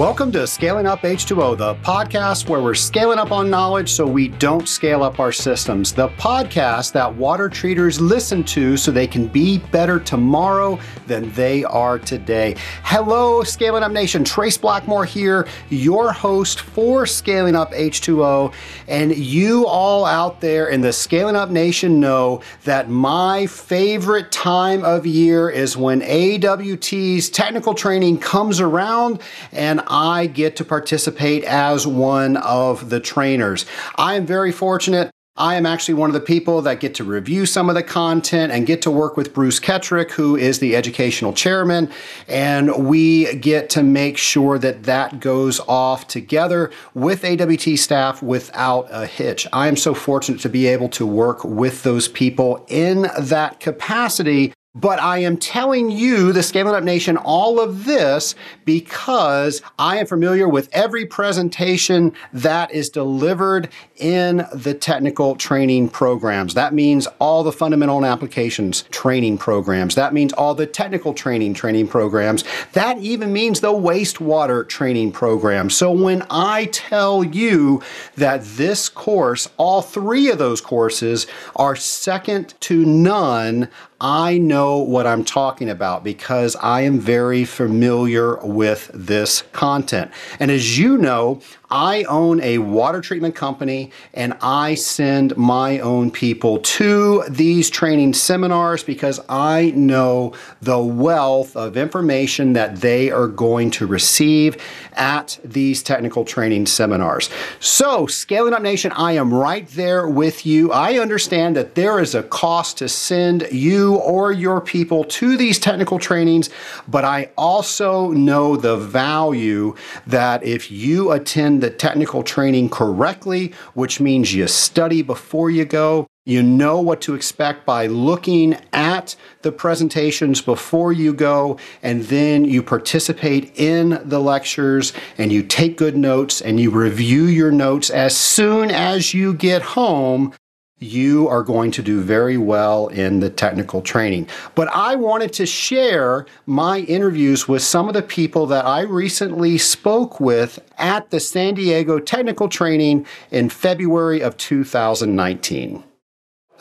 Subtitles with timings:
[0.00, 4.28] Welcome to Scaling Up H2O, the podcast where we're scaling up on knowledge so we
[4.28, 5.92] don't scale up our systems.
[5.92, 11.64] The podcast that water treaters listen to so they can be better tomorrow than they
[11.64, 12.56] are today.
[12.82, 14.24] Hello, Scaling Up Nation.
[14.24, 18.54] Trace Blackmore here, your host for Scaling Up H2O.
[18.88, 24.82] And you all out there in the Scaling Up Nation know that my favorite time
[24.82, 29.20] of year is when AWT's technical training comes around
[29.52, 33.66] and I get to participate as one of the trainers.
[33.96, 35.10] I am very fortunate.
[35.36, 38.52] I am actually one of the people that get to review some of the content
[38.52, 41.90] and get to work with Bruce Ketrick, who is the educational chairman,
[42.28, 48.86] and we get to make sure that that goes off together with AWT staff without
[48.90, 49.46] a hitch.
[49.50, 54.52] I am so fortunate to be able to work with those people in that capacity
[54.74, 60.06] but I am telling you, the Scaling Up Nation, all of this because I am
[60.06, 66.54] familiar with every presentation that is delivered in the technical training programs.
[66.54, 69.96] That means all the fundamental and applications training programs.
[69.96, 72.44] That means all the technical training training programs.
[72.72, 75.68] That even means the wastewater training program.
[75.68, 77.82] So when I tell you
[78.16, 83.68] that this course, all three of those courses are second to none
[84.00, 90.10] I know what I'm talking about because I am very familiar with this content.
[90.38, 96.10] And as you know, I own a water treatment company and I send my own
[96.10, 103.28] people to these training seminars because I know the wealth of information that they are
[103.28, 104.56] going to receive
[104.94, 107.30] at these technical training seminars.
[107.60, 110.72] So, Scaling Up Nation, I am right there with you.
[110.72, 115.58] I understand that there is a cost to send you or your people to these
[115.58, 116.50] technical trainings,
[116.88, 119.74] but I also know the value
[120.06, 126.06] that if you attend the technical training correctly, which means you study before you go.
[126.26, 132.44] You know what to expect by looking at the presentations before you go, and then
[132.44, 137.88] you participate in the lectures and you take good notes and you review your notes
[137.88, 140.34] as soon as you get home
[140.80, 144.26] you are going to do very well in the technical training.
[144.54, 149.58] But I wanted to share my interviews with some of the people that I recently
[149.58, 155.84] spoke with at the San Diego Technical Training in February of 2019.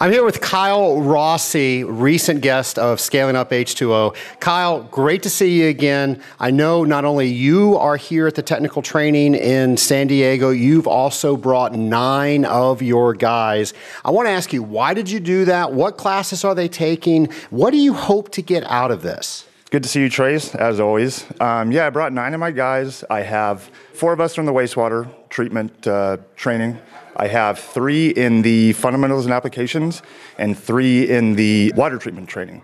[0.01, 4.15] I'm here with Kyle Rossi, recent guest of Scaling Up H2O.
[4.39, 6.23] Kyle, great to see you again.
[6.39, 10.87] I know not only you are here at the technical training in San Diego, you've
[10.87, 13.73] also brought nine of your guys.
[14.05, 15.73] I want to ask you, why did you do that?
[15.73, 17.25] What classes are they taking?
[17.49, 19.47] What do you hope to get out of this?
[19.69, 21.25] Good to see you, Trace, as always.
[21.41, 23.03] Um, yeah, I brought nine of my guys.
[23.09, 26.79] I have four of us from the wastewater treatment uh, training.
[27.19, 30.01] I have three in the fundamentals and applications
[30.37, 32.63] and three in the water treatment training.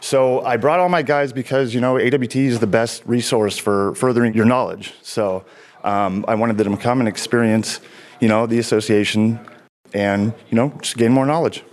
[0.00, 3.94] So I brought all my guys because, you know, AWT is the best resource for
[3.94, 4.92] furthering your knowledge.
[5.00, 5.46] So
[5.84, 7.80] um, I wanted them to come and experience,
[8.20, 9.40] you know, the association
[9.94, 11.64] and, you know, just gain more knowledge.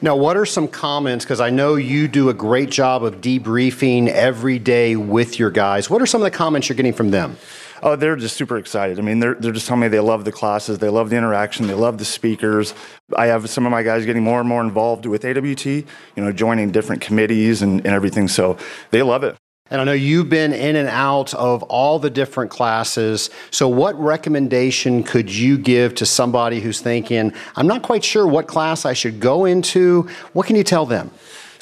[0.00, 1.24] Now, what are some comments?
[1.24, 5.90] Because I know you do a great job of debriefing every day with your guys.
[5.90, 7.36] What are some of the comments you're getting from them?
[7.84, 9.00] Oh, they're just super excited.
[9.00, 11.66] I mean, they're, they're just telling me they love the classes, they love the interaction,
[11.66, 12.74] they love the speakers.
[13.16, 16.30] I have some of my guys getting more and more involved with AWT, you know,
[16.30, 18.28] joining different committees and, and everything.
[18.28, 18.56] So
[18.92, 19.36] they love it.
[19.68, 23.30] And I know you've been in and out of all the different classes.
[23.50, 28.46] So, what recommendation could you give to somebody who's thinking, I'm not quite sure what
[28.46, 30.08] class I should go into?
[30.34, 31.10] What can you tell them?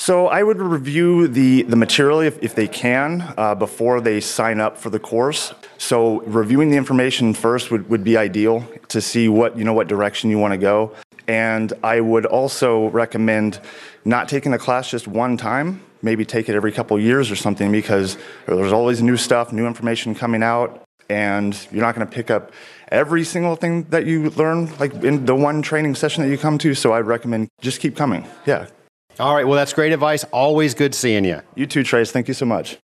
[0.00, 4.58] So I would review the, the material if, if they can uh, before they sign
[4.58, 5.52] up for the course.
[5.80, 9.88] So reviewing the information first would, would be ideal to see what you know what
[9.88, 10.92] direction you want to go.
[11.26, 13.60] And I would also recommend
[14.04, 15.82] not taking the class just one time.
[16.02, 20.14] Maybe take it every couple years or something because there's always new stuff, new information
[20.14, 22.52] coming out, and you're not going to pick up
[22.88, 26.58] every single thing that you learn like in the one training session that you come
[26.58, 26.74] to.
[26.74, 28.26] So I'd recommend just keep coming.
[28.44, 28.66] Yeah,
[29.18, 29.46] all right.
[29.46, 30.24] Well, that's great advice.
[30.24, 31.40] Always good seeing you.
[31.54, 32.12] You too, Trace.
[32.12, 32.76] Thank you so much.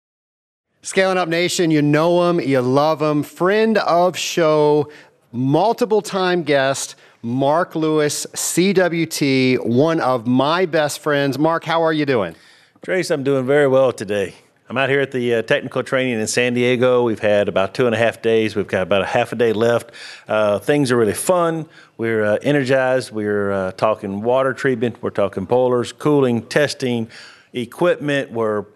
[0.87, 3.25] Scaling Up Nation, you know him, you love him.
[3.25, 4.89] Friend of show,
[5.33, 11.41] multiple time guest, Mark Lewis, CWT, one of my best friends.
[11.41, 12.37] Mark, how are you doing?
[12.83, 14.37] Trace, I'm doing very well today.
[14.69, 17.03] I'm out here at the uh, technical training in San Diego.
[17.03, 18.55] We've had about two and a half days.
[18.55, 19.91] We've got about a half a day left.
[20.29, 21.69] Uh, things are really fun.
[21.99, 23.11] We're uh, energized.
[23.11, 25.03] We're uh, talking water treatment.
[25.03, 27.11] We're talking boilers, cooling, testing,
[27.53, 28.31] equipment.
[28.31, 28.67] We're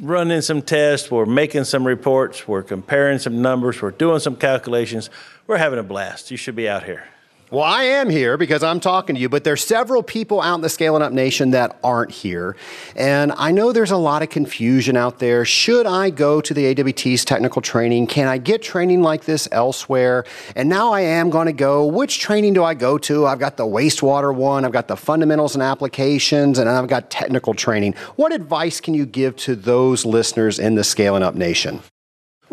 [0.00, 5.10] running some tests, we're making some reports, we're comparing some numbers, we're doing some calculations.
[5.46, 6.30] We're having a blast.
[6.30, 7.04] You should be out here.
[7.52, 10.60] Well, I am here because I'm talking to you, but there's several people out in
[10.62, 12.56] the Scaling Up Nation that aren't here.
[12.96, 15.44] And I know there's a lot of confusion out there.
[15.44, 18.06] Should I go to the AWT's technical training?
[18.06, 20.24] Can I get training like this elsewhere?
[20.56, 21.84] And now I am going to go.
[21.84, 23.26] Which training do I go to?
[23.26, 27.52] I've got the wastewater one, I've got the fundamentals and applications, and I've got technical
[27.52, 27.96] training.
[28.16, 31.82] What advice can you give to those listeners in the Scaling Up Nation?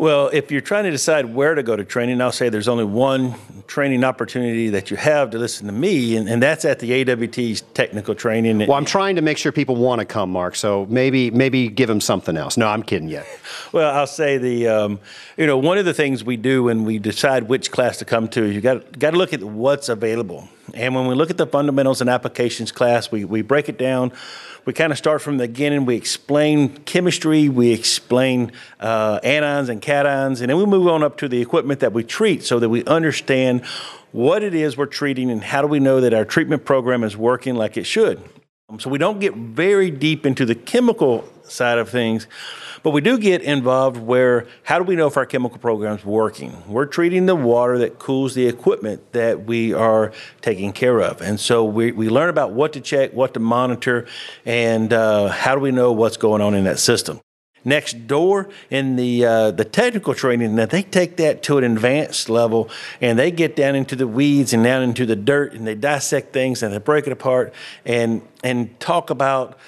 [0.00, 2.84] Well, if you're trying to decide where to go to training, I'll say there's only
[2.84, 3.34] one
[3.66, 7.60] training opportunity that you have to listen to me, and, and that's at the AWT's
[7.74, 8.60] technical training.
[8.60, 10.56] Well, I'm trying to make sure people want to come, Mark.
[10.56, 12.56] So maybe maybe give them something else.
[12.56, 13.20] No, I'm kidding you.
[13.72, 15.00] well, I'll say the um,
[15.36, 18.26] you know one of the things we do when we decide which class to come
[18.28, 20.48] to, is you got got to look at what's available.
[20.74, 24.12] And when we look at the fundamentals and applications class, we we break it down
[24.64, 25.86] we kind of start from the beginning.
[25.86, 31.16] We explain chemistry, we explain uh, anions and cations, and then we move on up
[31.18, 33.64] to the equipment that we treat so that we understand
[34.12, 37.16] what it is we're treating and how do we know that our treatment program is
[37.16, 38.22] working like it should.
[38.78, 42.26] So we don't get very deep into the chemical side of things,
[42.82, 46.04] but we do get involved where how do we know if our chemical program is
[46.04, 46.62] working?
[46.66, 51.20] We're treating the water that cools the equipment that we are taking care of.
[51.20, 54.06] And so we, we learn about what to check, what to monitor,
[54.44, 57.20] and uh, how do we know what's going on in that system.
[57.62, 62.30] Next door in the uh, the technical training, now they take that to an advanced
[62.30, 62.70] level,
[63.02, 66.32] and they get down into the weeds and down into the dirt, and they dissect
[66.32, 67.52] things and they break it apart
[67.84, 69.58] and and talk about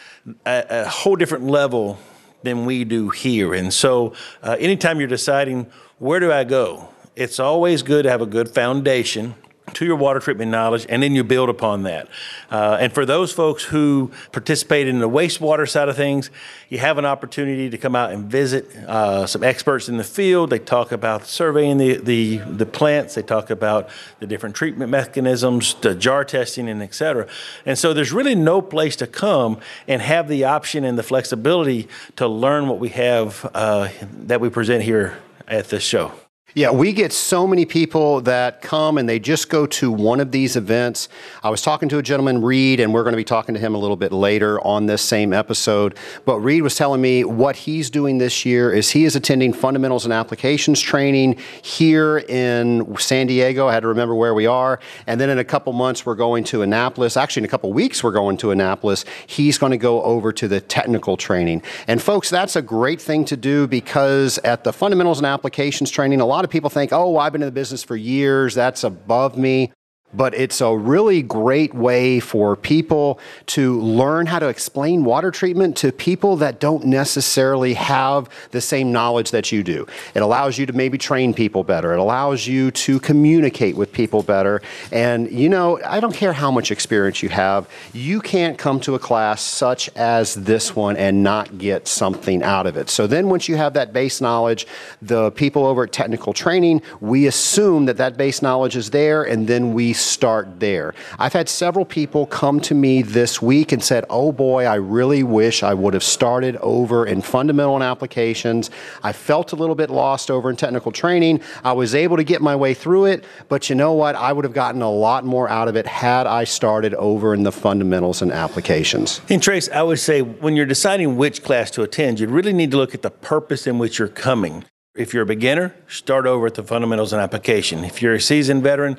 [0.47, 1.99] a, a whole different level
[2.43, 3.55] than we do here.
[3.55, 5.67] And so, uh, anytime you're deciding
[5.99, 9.35] where do I go, it's always good to have a good foundation
[9.75, 12.09] to your water treatment knowledge, and then you build upon that.
[12.51, 16.31] Uh, and for those folks who participate in the wastewater side of things,
[16.69, 20.51] you have an opportunity to come out and visit uh, some experts in the field.
[20.51, 23.89] They talk about surveying the, the, the plants, they talk about
[24.21, 27.27] the different treatment mechanisms, the jar testing, and et cetera.
[27.67, 29.59] And so there's really no place to come
[29.89, 33.89] and have the option and the flexibility to learn what we have uh,
[34.27, 36.13] that we present here at this show.
[36.54, 40.32] Yeah, we get so many people that come and they just go to one of
[40.32, 41.08] these events.
[41.43, 43.75] I was talking to a gentleman, Reed, and we're going to be talking to him
[43.75, 45.96] a little bit later on this same episode.
[46.26, 50.04] But Reed was telling me what he's doing this year is he is attending fundamentals
[50.04, 53.66] and applications training here in San Diego.
[53.66, 54.78] I had to remember where we are.
[55.06, 57.16] And then in a couple months, we're going to Annapolis.
[57.16, 59.06] Actually, in a couple weeks, we're going to Annapolis.
[59.26, 61.62] He's going to go over to the technical training.
[61.88, 66.20] And folks, that's a great thing to do because at the fundamentals and applications training,
[66.20, 68.83] a lot lot of people think, oh, I've been in the business for years, that's
[68.83, 69.71] above me
[70.14, 75.76] but it's a really great way for people to learn how to explain water treatment
[75.79, 79.87] to people that don't necessarily have the same knowledge that you do.
[80.14, 81.93] It allows you to maybe train people better.
[81.93, 84.62] It allows you to communicate with people better.
[84.91, 88.94] And you know, I don't care how much experience you have, you can't come to
[88.94, 92.91] a class such as this one and not get something out of it.
[92.91, 94.67] So then once you have that base knowledge,
[95.00, 99.47] the people over at technical training, we assume that that base knowledge is there and
[99.47, 100.94] then we start there.
[101.19, 105.23] I've had several people come to me this week and said, oh boy, I really
[105.23, 108.71] wish I would have started over in fundamental and applications.
[109.02, 111.40] I felt a little bit lost over in technical training.
[111.64, 114.16] I was able to get my way through it, but you know what?
[114.16, 117.42] I would have gotten a lot more out of it had I started over in
[117.42, 119.21] the fundamentals and applications.
[119.28, 122.71] And Trace, I would say when you're deciding which class to attend, you really need
[122.73, 124.64] to look at the purpose in which you're coming.
[124.94, 127.82] If you're a beginner, start over at the fundamentals and application.
[127.82, 128.99] If you're a seasoned veteran,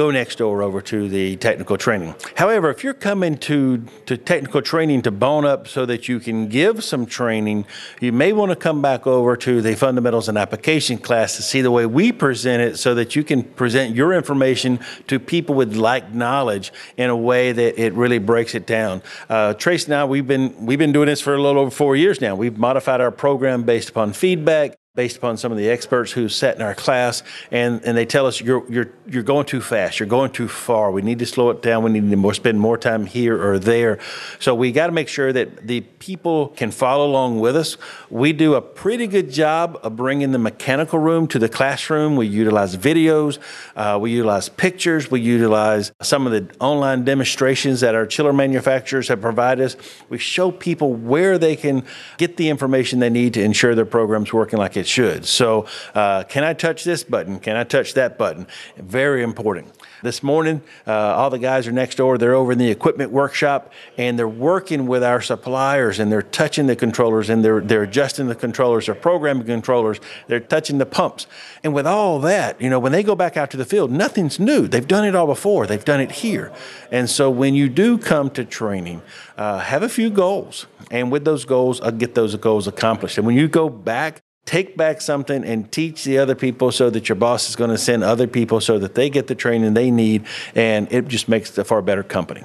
[0.00, 2.14] go next door over to the technical training.
[2.34, 6.48] However, if you're coming to, to technical training to bone up so that you can
[6.48, 7.66] give some training,
[8.00, 11.60] you may want to come back over to the fundamentals and application class to see
[11.60, 15.76] the way we present it so that you can present your information to people with
[15.76, 19.02] like knowledge in a way that it really breaks it down.
[19.28, 21.94] Uh, Trace and I, we've been, we've been doing this for a little over four
[21.94, 22.34] years now.
[22.34, 26.56] We've modified our program based upon feedback based upon some of the experts who sat
[26.56, 30.08] in our class, and, and they tell us you're, you're, you're going too fast, you're
[30.08, 30.92] going too far.
[30.92, 31.82] We need to slow it down.
[31.82, 33.98] We need to more, spend more time here or there.
[34.38, 37.76] So we got to make sure that the people can follow along with us.
[38.08, 42.14] We do a pretty good job of bringing the mechanical room to the classroom.
[42.14, 43.38] We utilize videos,
[43.74, 49.08] uh, we utilize pictures, we utilize some of the online demonstrations that our chiller manufacturers
[49.08, 49.76] have provided us.
[50.08, 51.84] We show people where they can
[52.16, 55.26] get the information they need to ensure their program's working like it should.
[55.26, 57.40] So, uh, can I touch this button?
[57.40, 58.46] Can I touch that button?
[58.76, 59.68] Very important.
[60.02, 62.16] This morning, uh, all the guys are next door.
[62.16, 66.66] They're over in the equipment workshop and they're working with our suppliers and they're touching
[66.66, 71.26] the controllers and they're, they're adjusting the controllers, they're programming controllers, they're touching the pumps.
[71.62, 74.40] And with all that, you know, when they go back out to the field, nothing's
[74.40, 74.66] new.
[74.66, 76.52] They've done it all before, they've done it here.
[76.90, 79.02] And so when you do come to training,
[79.36, 80.66] uh, have a few goals.
[80.90, 83.18] And with those goals, I'll get those goals accomplished.
[83.18, 87.08] And when you go back, take back something and teach the other people so that
[87.08, 89.90] your boss is going to send other people so that they get the training they
[89.90, 92.42] need and it just makes a far better company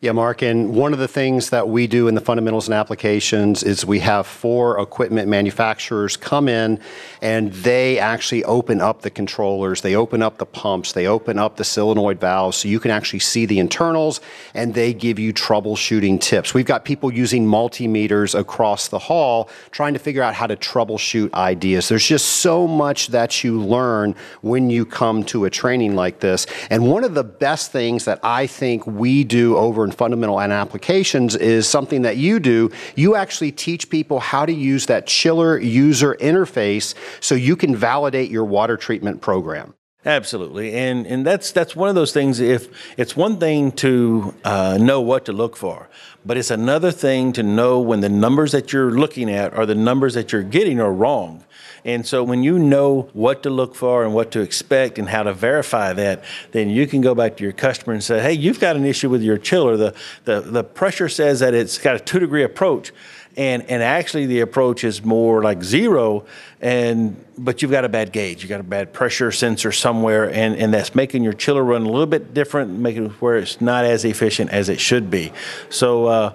[0.00, 0.42] yeah, Mark.
[0.42, 3.98] And one of the things that we do in the fundamentals and applications is we
[3.98, 6.78] have four equipment manufacturers come in
[7.20, 11.56] and they actually open up the controllers, they open up the pumps, they open up
[11.56, 14.20] the solenoid valves so you can actually see the internals
[14.54, 16.54] and they give you troubleshooting tips.
[16.54, 21.34] We've got people using multimeters across the hall trying to figure out how to troubleshoot
[21.34, 21.88] ideas.
[21.88, 26.46] There's just so much that you learn when you come to a training like this.
[26.70, 30.52] And one of the best things that I think we do over and fundamental and
[30.52, 32.70] applications is something that you do.
[32.94, 38.30] You actually teach people how to use that chiller user interface so you can validate
[38.30, 39.74] your water treatment program.
[40.04, 42.38] Absolutely, and and that's that's one of those things.
[42.38, 45.88] If it's one thing to uh, know what to look for,
[46.24, 49.74] but it's another thing to know when the numbers that you're looking at or the
[49.74, 51.44] numbers that you're getting are wrong.
[51.84, 55.22] And so when you know what to look for and what to expect and how
[55.22, 58.60] to verify that, then you can go back to your customer and say, hey, you've
[58.60, 59.76] got an issue with your chiller.
[59.76, 59.94] The,
[60.24, 62.92] the, the pressure says that it's got a two degree approach.
[63.36, 66.24] And, and actually the approach is more like zero
[66.60, 70.56] and but you've got a bad gauge you've got a bad pressure sensor somewhere and,
[70.56, 73.84] and that's making your chiller run a little bit different making it where it's not
[73.84, 75.32] as efficient as it should be
[75.68, 76.32] so uh,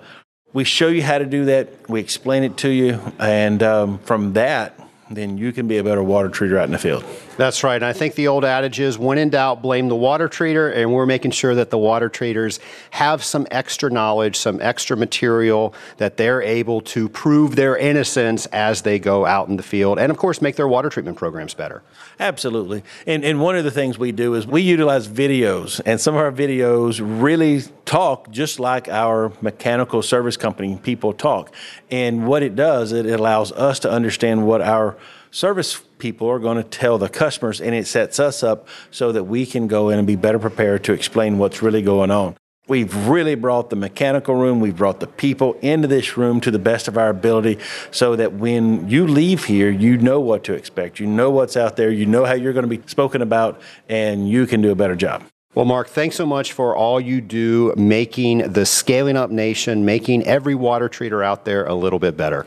[0.54, 4.32] we show you how to do that we explain it to you and um, from
[4.32, 4.80] that
[5.16, 7.04] then you can be a better water treater out in the field.
[7.36, 7.76] That's right.
[7.76, 10.76] And I think the old adage is when in doubt, blame the water treater.
[10.76, 12.60] And we're making sure that the water treaters
[12.92, 18.84] have some extra knowledge, some extra material that they're able to prove their innocence as
[18.84, 19.98] they go out in the field.
[19.98, 21.82] And of course, make their water treatment programs better.
[22.20, 22.84] Absolutely.
[23.08, 25.82] And, and one of the things we do is we utilize videos.
[25.86, 31.54] And some of our videos really talk just like our mechanical service company people talk.
[31.90, 34.98] And what it does, it allows us to understand what our
[35.32, 39.24] service people are going to tell the customers, and it sets us up so that
[39.24, 42.36] we can go in and be better prepared to explain what's really going on.
[42.68, 46.60] We've really brought the mechanical room, we've brought the people into this room to the
[46.60, 47.58] best of our ability
[47.92, 51.00] so that when you leave here, you know what to expect.
[51.00, 54.28] You know what's out there, you know how you're going to be spoken about, and
[54.28, 55.24] you can do a better job.
[55.56, 60.24] Well, Mark, thanks so much for all you do making the Scaling Up Nation, making
[60.24, 62.46] every water treater out there a little bit better.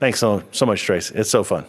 [0.00, 1.12] Thanks so, so much, Trace.
[1.12, 1.66] It's so fun.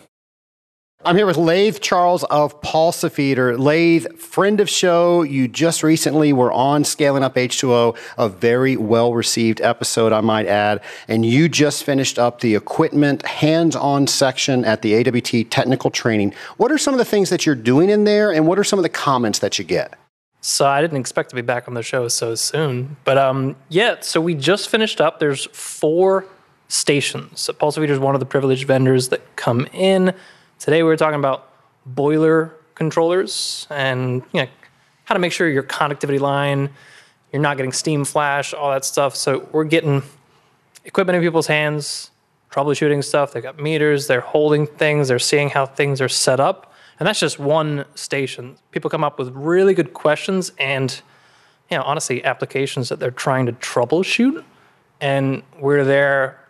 [1.06, 3.60] I'm here with Laith Charles of Pulsafeeder.
[3.60, 9.14] Laith, friend of show, you just recently were on Scaling Up H2O, a very well
[9.14, 10.82] received episode, I might add.
[11.08, 16.34] And you just finished up the equipment hands on section at the AWT technical training.
[16.58, 18.80] What are some of the things that you're doing in there, and what are some
[18.80, 19.94] of the comments that you get?
[20.42, 22.98] So I didn't expect to be back on the show so soon.
[23.04, 25.20] But um, yeah, so we just finished up.
[25.20, 26.26] There's four
[26.70, 27.40] stations.
[27.42, 30.16] So Pulsafeeder is one of the privileged vendors that come in
[30.60, 31.52] Today we are talking about
[31.86, 34.48] boiler controllers and you know
[35.06, 36.72] how to make sure your conductivity line,
[37.32, 39.16] you're not getting steam flash, all that stuff.
[39.16, 40.02] So we're getting
[40.84, 42.10] equipment in people's hands,
[42.52, 43.34] troubleshooting stuff.
[43.34, 46.74] They've got meters, they're holding things, they're seeing how things are set up.
[47.00, 48.58] And that's just one station.
[48.72, 51.02] People come up with really good questions and
[51.70, 54.44] you know, honestly, applications that they're trying to troubleshoot.
[55.02, 56.44] And we're there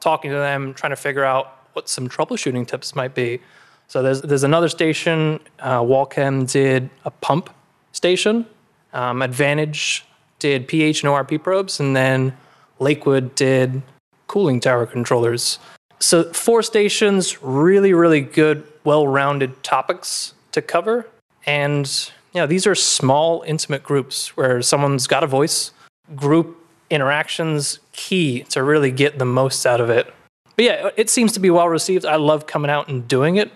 [0.00, 3.40] talking to them, trying to figure out what some troubleshooting tips might be.
[3.88, 5.40] So there's there's another station.
[5.60, 7.50] Uh, Walchem did a pump
[7.92, 8.46] station.
[8.92, 10.04] Um, Advantage
[10.38, 12.36] did pH and ORP probes, and then
[12.78, 13.82] Lakewood did
[14.26, 15.58] cooling tower controllers.
[16.00, 21.06] So four stations, really really good, well-rounded topics to cover,
[21.46, 21.86] and
[22.32, 25.72] you know these are small, intimate groups where someone's got a voice.
[26.14, 26.58] Group
[26.90, 30.12] interactions key to really get the most out of it.
[30.56, 32.04] But yeah, it seems to be well received.
[32.04, 33.50] I love coming out and doing it.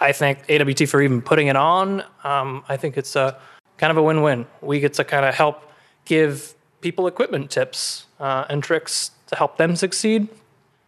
[0.00, 2.02] I thank AWT for even putting it on.
[2.24, 3.38] Um, I think it's a
[3.76, 4.46] kind of a win-win.
[4.62, 5.70] We get to kind of help
[6.04, 10.28] give people equipment tips uh, and tricks to help them succeed.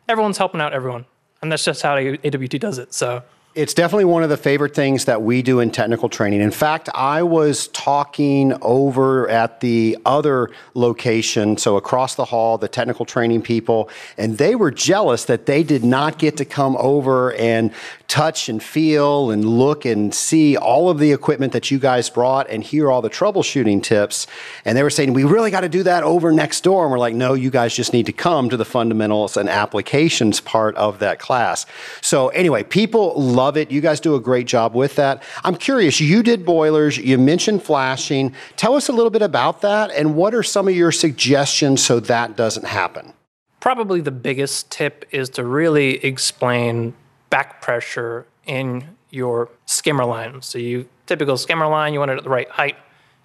[0.08, 1.04] Everyone's helping out everyone,
[1.42, 2.92] and that's just how AWT does it.
[2.94, 3.22] So
[3.54, 6.40] It's definitely one of the favorite things that we do in technical training.
[6.40, 12.68] In fact, I was talking over at the other location, so across the hall, the
[12.68, 17.34] technical training people, and they were jealous that they did not get to come over
[17.34, 17.74] and
[18.08, 22.48] touch and feel and look and see all of the equipment that you guys brought
[22.48, 24.26] and hear all the troubleshooting tips.
[24.64, 26.84] And they were saying, we really got to do that over next door.
[26.84, 30.40] And we're like, no, you guys just need to come to the fundamentals and applications
[30.40, 31.66] part of that class.
[32.00, 33.70] So, anyway, people love it.
[33.70, 35.22] You guys do a great job with that.
[35.44, 38.34] I'm curious, you did boilers, you mentioned flashing.
[38.56, 42.00] Tell us a little bit about that and what are some of your suggestions so
[42.00, 43.12] that doesn't happen?
[43.60, 46.94] Probably the biggest tip is to really explain
[47.30, 50.42] back pressure in your skimmer line.
[50.42, 52.76] So you typical skimmer line, you want it at the right height.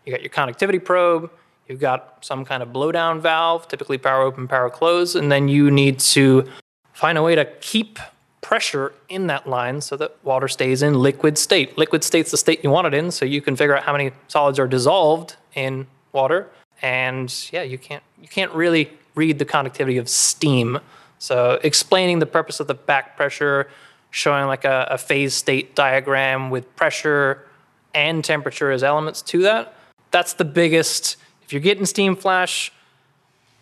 [0.06, 1.32] You got your conductivity probe,
[1.68, 5.70] you've got some kind of blowdown valve, typically power open, power close, and then you
[5.70, 6.46] need to
[6.94, 8.00] find a way to keep
[8.48, 11.78] pressure in that line so that water stays in liquid state.
[11.78, 14.12] Liquid state's the state you want it in, so you can figure out how many
[14.30, 16.48] solids are dissolved in water.
[16.82, 20.80] And yeah, you can't you can't really read the conductivity of steam.
[21.20, 23.68] So explaining the purpose of the back pressure,
[24.12, 27.46] showing like a, a phase state diagram with pressure
[27.94, 29.74] and temperature as elements to that.
[30.12, 31.18] That's the biggest.
[31.44, 32.72] If you're getting steam flash,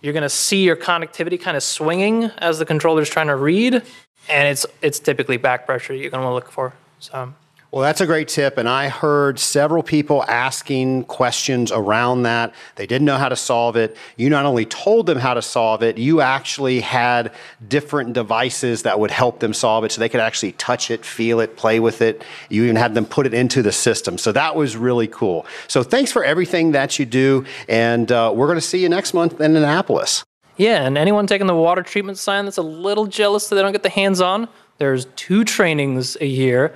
[0.02, 3.36] you're going to see your conductivity kind of swinging as the controller is trying to
[3.36, 3.82] read,
[4.30, 6.74] and it's it's typically back pressure you're going to look for.
[7.00, 7.34] So
[7.76, 8.58] well, that's a great tip.
[8.58, 12.54] And I heard several people asking questions around that.
[12.76, 13.98] They didn't know how to solve it.
[14.16, 17.34] You not only told them how to solve it, you actually had
[17.68, 21.42] different devices that would help them solve it so they could actually touch it, feel
[21.42, 22.24] it, play with it.
[22.48, 24.18] You even had them put it into the system.
[24.18, 25.46] So that was really cool.
[25.68, 27.44] So thanks for everything that you do.
[27.68, 30.24] And uh, we're going to see you next month in Annapolis.
[30.58, 33.74] Yeah, and anyone taking the water treatment sign that's a little jealous that they don't
[33.74, 34.48] get the hands on,
[34.78, 36.76] there's two trainings a year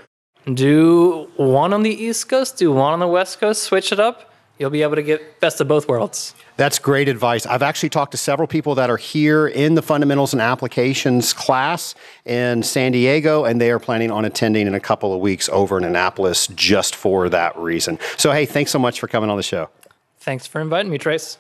[0.54, 4.32] do one on the East Coast, do one on the West Coast, switch it up.
[4.58, 6.36] You'll be able to get best of both worlds.
[6.58, 7.46] That's great advice.
[7.46, 11.96] I've actually talked to several people that are here in the fundamentals and applications class
[12.26, 15.78] in San Diego, and they are planning on attending in a couple of weeks over
[15.78, 18.00] in Annapolis just for that reason.
[18.18, 19.70] So, hey, thanks so much for coming on the show.
[20.18, 21.38] Thanks for inviting me, Trace.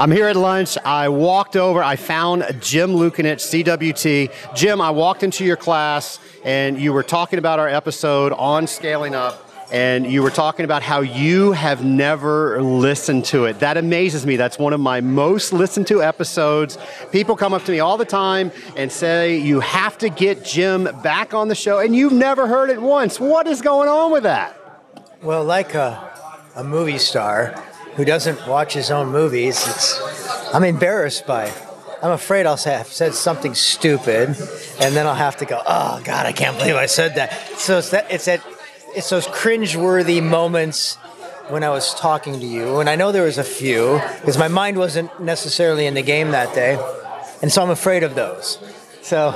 [0.00, 0.78] I'm here at lunch.
[0.86, 1.82] I walked over.
[1.82, 4.54] I found Jim Lukanich, CWT.
[4.56, 9.14] Jim, I walked into your class and you were talking about our episode on scaling
[9.14, 9.50] up.
[9.70, 13.60] And you were talking about how you have never listened to it.
[13.60, 14.36] That amazes me.
[14.36, 16.78] That's one of my most listened to episodes.
[17.10, 20.84] People come up to me all the time and say, You have to get Jim
[21.02, 23.18] back on the show, and you've never heard it once.
[23.18, 24.58] What is going on with that?
[25.22, 26.10] Well, like a,
[26.54, 27.54] a movie star,
[27.96, 30.00] who doesn't watch his own movies, it's
[30.54, 31.52] I'm embarrassed by.
[32.02, 34.28] I'm afraid I'll have said something stupid,
[34.80, 37.78] and then I'll have to go, "Oh God, I can't believe I said that." So
[37.78, 38.42] it's that it's that
[38.94, 40.96] it's those cringeworthy moments
[41.48, 44.48] when I was talking to you, and I know there was a few because my
[44.48, 46.78] mind wasn't necessarily in the game that day,
[47.40, 48.58] and so I'm afraid of those.
[49.02, 49.34] So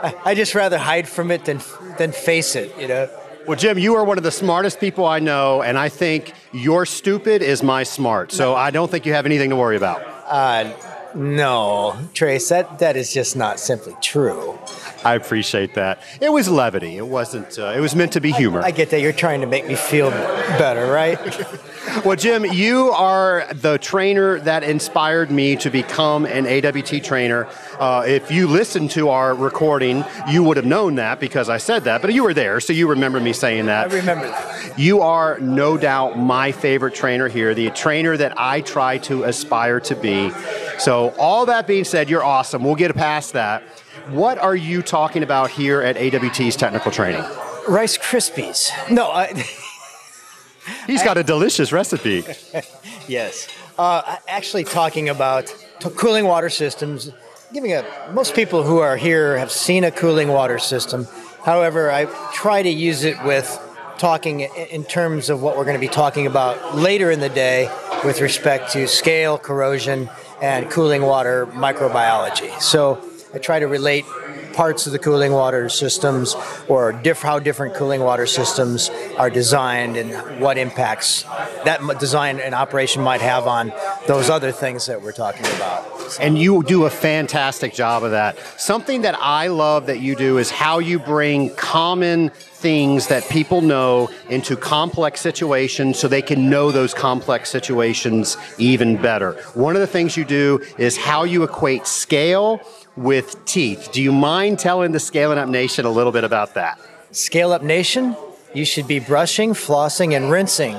[0.00, 1.60] I, I just rather hide from it than
[1.98, 3.08] than face it, you know.
[3.46, 6.86] Well, Jim, you are one of the smartest people I know, and I think your
[6.86, 8.32] stupid is my smart.
[8.32, 10.02] So I don't think you have anything to worry about.
[10.26, 10.72] Uh,
[11.14, 14.58] no, Trace, that, that is just not simply true.
[15.04, 16.00] I appreciate that.
[16.22, 16.96] It was levity.
[16.96, 17.58] It wasn't.
[17.58, 18.62] Uh, it was meant to be humor.
[18.62, 19.02] I, I get that.
[19.02, 21.18] You're trying to make me feel better, right?
[22.04, 27.46] well, Jim, you are the trainer that inspired me to become an AWT trainer.
[27.78, 31.84] Uh, if you listened to our recording, you would have known that because I said
[31.84, 33.90] that, but you were there, so you remember me saying that.
[33.90, 34.78] I remember that.
[34.78, 39.80] You are no doubt my favorite trainer here, the trainer that I try to aspire
[39.80, 40.30] to be.
[40.78, 42.64] So, all that being said, you're awesome.
[42.64, 43.62] We'll get past that.
[44.08, 47.22] What are you talking about here at AWT's technical training?
[47.68, 48.70] Rice Krispies.
[48.90, 49.44] No, I.
[50.86, 52.24] He's got a delicious recipe.
[53.08, 53.48] yes.
[53.78, 55.46] Uh, actually, talking about
[55.80, 57.10] t- cooling water systems,
[57.52, 61.06] giving a most people who are here have seen a cooling water system.
[61.44, 63.60] However, I try to use it with
[63.98, 67.70] talking in terms of what we're going to be talking about later in the day
[68.04, 70.10] with respect to scale, corrosion,
[70.42, 72.60] and cooling water microbiology.
[72.60, 74.04] So I try to relate
[74.54, 76.36] parts of the cooling water systems
[76.68, 81.22] or diff- how different cooling water systems are designed and what impacts
[81.64, 83.72] that design and operation might have on
[84.06, 85.94] those other things that we're talking about.
[86.20, 88.38] And you do a fantastic job of that.
[88.58, 93.60] Something that I love that you do is how you bring common things that people
[93.60, 99.32] know into complex situations so they can know those complex situations even better.
[99.52, 102.60] One of the things you do is how you equate scale
[102.96, 103.90] with teeth.
[103.92, 106.80] Do you mind telling the Scaling Up Nation a little bit about that?
[107.10, 108.16] Scale Up Nation,
[108.54, 110.76] you should be brushing, flossing, and rinsing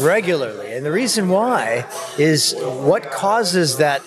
[0.00, 0.72] regularly.
[0.72, 1.86] And the reason why
[2.18, 4.02] is what causes that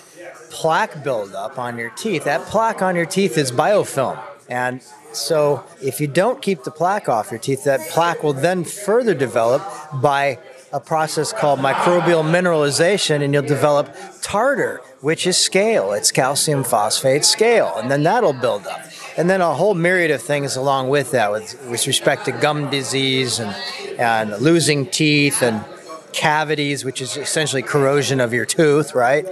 [0.50, 2.24] plaque buildup on your teeth.
[2.24, 4.18] That plaque on your teeth is biofilm.
[4.48, 8.64] And so if you don't keep the plaque off your teeth, that plaque will then
[8.64, 9.62] further develop
[10.02, 10.38] by
[10.72, 15.92] a process called microbial mineralization, and you'll develop tartar, which is scale.
[15.92, 18.80] It's calcium phosphate scale, and then that'll build up.
[19.16, 22.70] And then a whole myriad of things along with that, with, with respect to gum
[22.70, 23.54] disease and,
[23.98, 25.64] and losing teeth and
[26.12, 29.26] cavities, which is essentially corrosion of your tooth, right,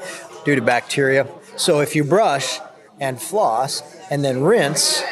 [0.44, 1.26] due to bacteria.
[1.56, 2.58] So if you brush
[3.00, 5.04] and floss and then rinse,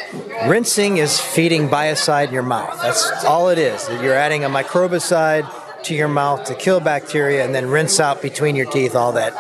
[0.47, 2.81] rinsing is feeding biocide in your mouth.
[2.83, 3.89] That's all it is.
[3.89, 5.49] You're adding a microbicide
[5.87, 9.33] to your mouth to kill bacteria and then rinse out between your teeth all that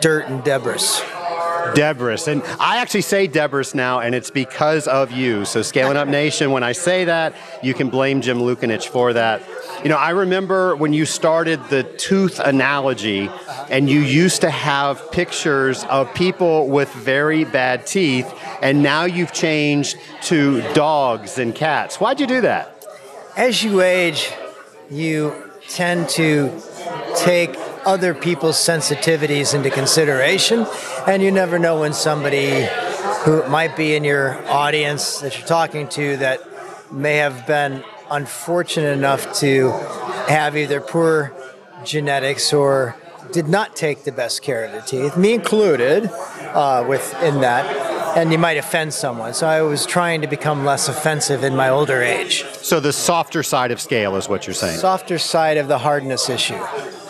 [0.00, 1.00] dirt and debris.
[1.74, 2.22] Debris.
[2.28, 5.44] And I actually say Debris now, and it's because of you.
[5.44, 9.42] So, Scaling Up Nation, when I say that, you can blame Jim Lukanich for that.
[9.82, 13.28] You know, I remember when you started the tooth analogy,
[13.68, 19.32] and you used to have pictures of people with very bad teeth, and now you've
[19.32, 22.00] changed to dogs and cats.
[22.00, 22.86] Why'd you do that?
[23.36, 24.30] As you age,
[24.88, 26.62] you tend to
[27.16, 30.66] take other people's sensitivities into consideration,
[31.06, 32.66] and you never know when somebody
[33.24, 36.40] who might be in your audience that you're talking to that
[36.92, 39.70] may have been unfortunate enough to
[40.28, 41.32] have either poor
[41.84, 42.96] genetics or
[43.32, 46.10] did not take the best care of their teeth, me included,
[46.54, 49.34] uh, within that and you might offend someone.
[49.34, 52.44] So I was trying to become less offensive in my older age.
[52.62, 54.78] So the softer side of scale is what you're saying.
[54.78, 56.58] Softer side of the hardness issue.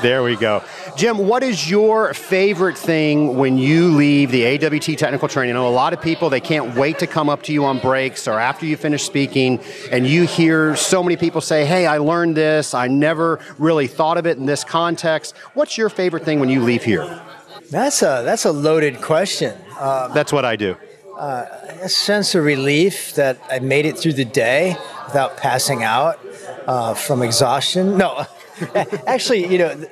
[0.03, 0.64] There we go.
[0.97, 5.55] Jim, what is your favorite thing when you leave the AWT technical training?
[5.55, 7.79] I know a lot of people, they can't wait to come up to you on
[7.79, 9.61] breaks or after you finish speaking,
[9.92, 12.75] and you hear so many people say, Hey, I learned this.
[12.75, 15.37] I never really thought of it in this context.
[15.55, 17.23] What's your favorite thing when you leave here?
[17.71, 19.59] That's a that's a loaded question.
[19.81, 20.77] Um, that's what I do
[21.16, 21.46] uh,
[21.83, 24.76] a sense of relief that I made it through the day
[25.07, 26.18] without passing out
[26.66, 27.96] uh, from exhaustion.
[27.96, 28.26] No,
[29.07, 29.87] actually, you know,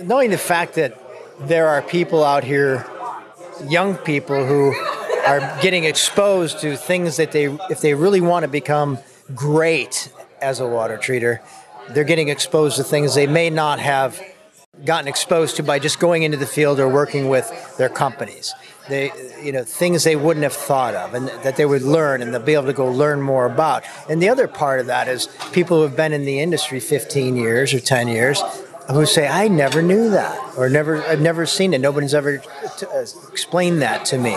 [0.00, 0.98] knowing the fact that
[1.40, 2.86] there are people out here,
[3.68, 4.74] young people who
[5.26, 8.98] are getting exposed to things that they, if they really want to become
[9.34, 11.40] great as a water treater,
[11.90, 14.20] they're getting exposed to things they may not have
[14.84, 18.54] gotten exposed to by just going into the field or working with their companies
[18.88, 19.10] they
[19.42, 22.42] you know things they wouldn't have thought of and that they would learn and they'll
[22.42, 23.84] be able to go learn more about.
[24.08, 27.36] And the other part of that is people who have been in the industry 15
[27.36, 28.42] years or 10 years
[28.90, 31.80] who say i never knew that or never i've never seen it.
[31.80, 34.36] Nobody's ever t- uh, explained that to me.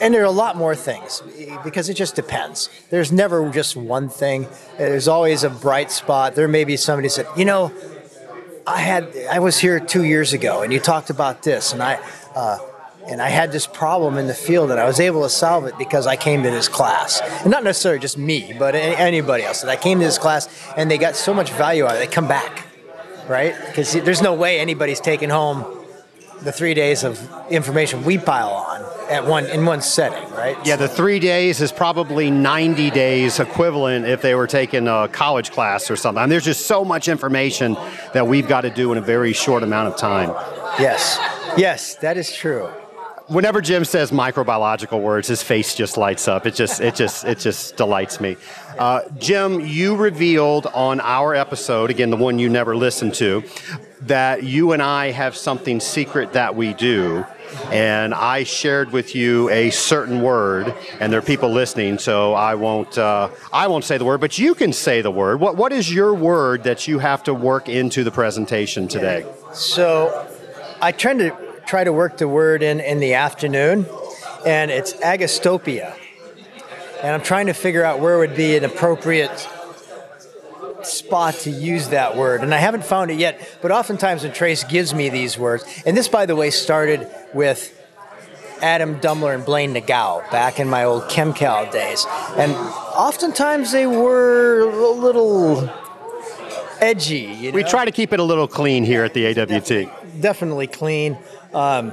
[0.00, 1.22] And there are a lot more things
[1.64, 2.68] because it just depends.
[2.90, 4.46] There's never just one thing.
[4.76, 6.34] There's always a bright spot.
[6.34, 7.72] There may be somebody said you know
[8.66, 12.00] i had i was here two years ago and you talked about this and i
[12.34, 12.58] uh,
[13.08, 15.78] and I had this problem in the field, and I was able to solve it
[15.78, 17.20] because I came to this class.
[17.42, 19.60] And not necessarily just me, but anybody else.
[19.60, 22.00] That I came to this class, and they got so much value out of it,
[22.00, 22.66] they come back,
[23.28, 23.54] right?
[23.66, 25.64] Because there's no way anybody's taking home
[26.42, 30.58] the three days of information we pile on at one in one setting, right?
[30.66, 35.52] Yeah, the three days is probably 90 days equivalent if they were taking a college
[35.52, 36.24] class or something.
[36.24, 37.74] And there's just so much information
[38.12, 40.28] that we've got to do in a very short amount of time.
[40.78, 41.18] Yes,
[41.56, 42.68] yes, that is true
[43.28, 46.46] whenever Jim says microbiological words, his face just lights up.
[46.46, 48.36] It just it just it just delights me.
[48.78, 53.42] Uh, Jim, you revealed on our episode, again the one you never listened to,
[54.02, 57.24] that you and I have something secret that we do.
[57.70, 62.56] And I shared with you a certain word, and there are people listening, so I
[62.56, 62.98] won't.
[62.98, 65.40] Uh, I won't say the word, but you can say the word.
[65.40, 69.24] What What is your word that you have to work into the presentation today?
[69.52, 70.28] So,
[70.82, 73.86] I tend to try to work the word in in the afternoon,
[74.46, 75.94] and it's agastopia.
[77.02, 79.48] And I'm trying to figure out where would be an appropriate
[80.82, 82.42] spot to use that word.
[82.42, 85.96] And I haven't found it yet, but oftentimes when Trace gives me these words, and
[85.96, 87.72] this, by the way, started with
[88.62, 92.06] Adam Dummler and Blaine Nagao back in my old ChemCal days.
[92.36, 95.70] And oftentimes they were a little
[96.80, 97.36] edgy.
[97.38, 97.56] You know?
[97.56, 99.48] We try to keep it a little clean here at the AWT.
[99.48, 101.18] Definitely, definitely clean.
[101.56, 101.92] Um,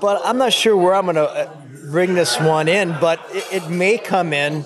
[0.00, 1.56] but I'm not sure where I'm going to uh,
[1.92, 4.64] bring this one in, but it, it, may come in,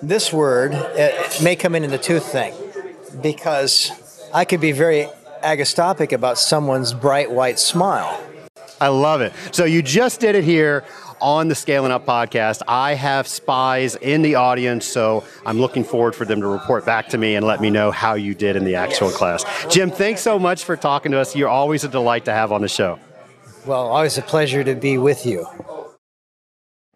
[0.00, 2.54] this word, it may come in in the tooth thing,
[3.20, 5.06] because I could be very
[5.42, 8.18] agastopic about someone's bright white smile.
[8.80, 9.34] I love it.
[9.52, 10.86] So you just did it here
[11.20, 12.62] on the Scaling Up podcast.
[12.66, 17.08] I have spies in the audience, so I'm looking forward for them to report back
[17.08, 19.44] to me and let me know how you did in the actual class.
[19.68, 21.36] Jim, thanks so much for talking to us.
[21.36, 22.98] You're always a delight to have on the show.
[23.68, 25.46] Well, always a pleasure to be with you.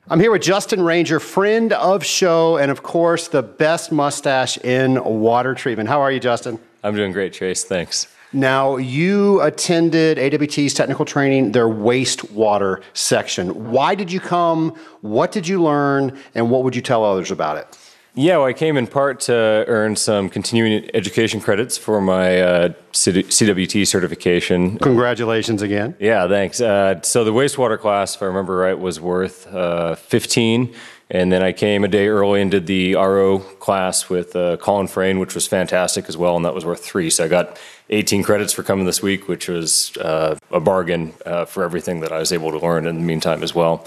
[0.08, 5.04] I'm here with Justin Ranger, friend of show, and of course, the best mustache in
[5.04, 5.90] water treatment.
[5.90, 6.58] How are you, Justin?
[6.82, 7.62] I'm doing great, Trace.
[7.62, 8.06] Thanks.
[8.32, 13.70] Now, you attended AWT's technical training, their wastewater section.
[13.70, 14.74] Why did you come?
[15.02, 16.18] What did you learn?
[16.34, 17.78] And what would you tell others about it?
[18.14, 22.68] Yeah, well, I came in part to earn some continuing education credits for my uh,
[22.92, 24.76] CWT certification.
[24.78, 25.96] Congratulations again.
[25.98, 26.60] Yeah, thanks.
[26.60, 30.74] Uh, so the wastewater class, if I remember right, was worth uh, 15.
[31.08, 34.88] And then I came a day early and did the RO class with uh, Colin
[34.88, 37.10] Frayne, which was fantastic as well, and that was worth three.
[37.10, 37.58] So I got
[37.90, 42.12] 18 credits for coming this week, which was uh, a bargain uh, for everything that
[42.12, 43.86] I was able to learn in the meantime as well.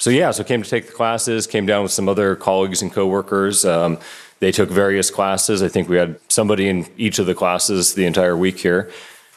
[0.00, 2.90] So yeah, so came to take the classes, came down with some other colleagues and
[2.90, 3.66] coworkers.
[3.66, 3.98] Um,
[4.38, 5.62] they took various classes.
[5.62, 8.90] I think we had somebody in each of the classes the entire week here.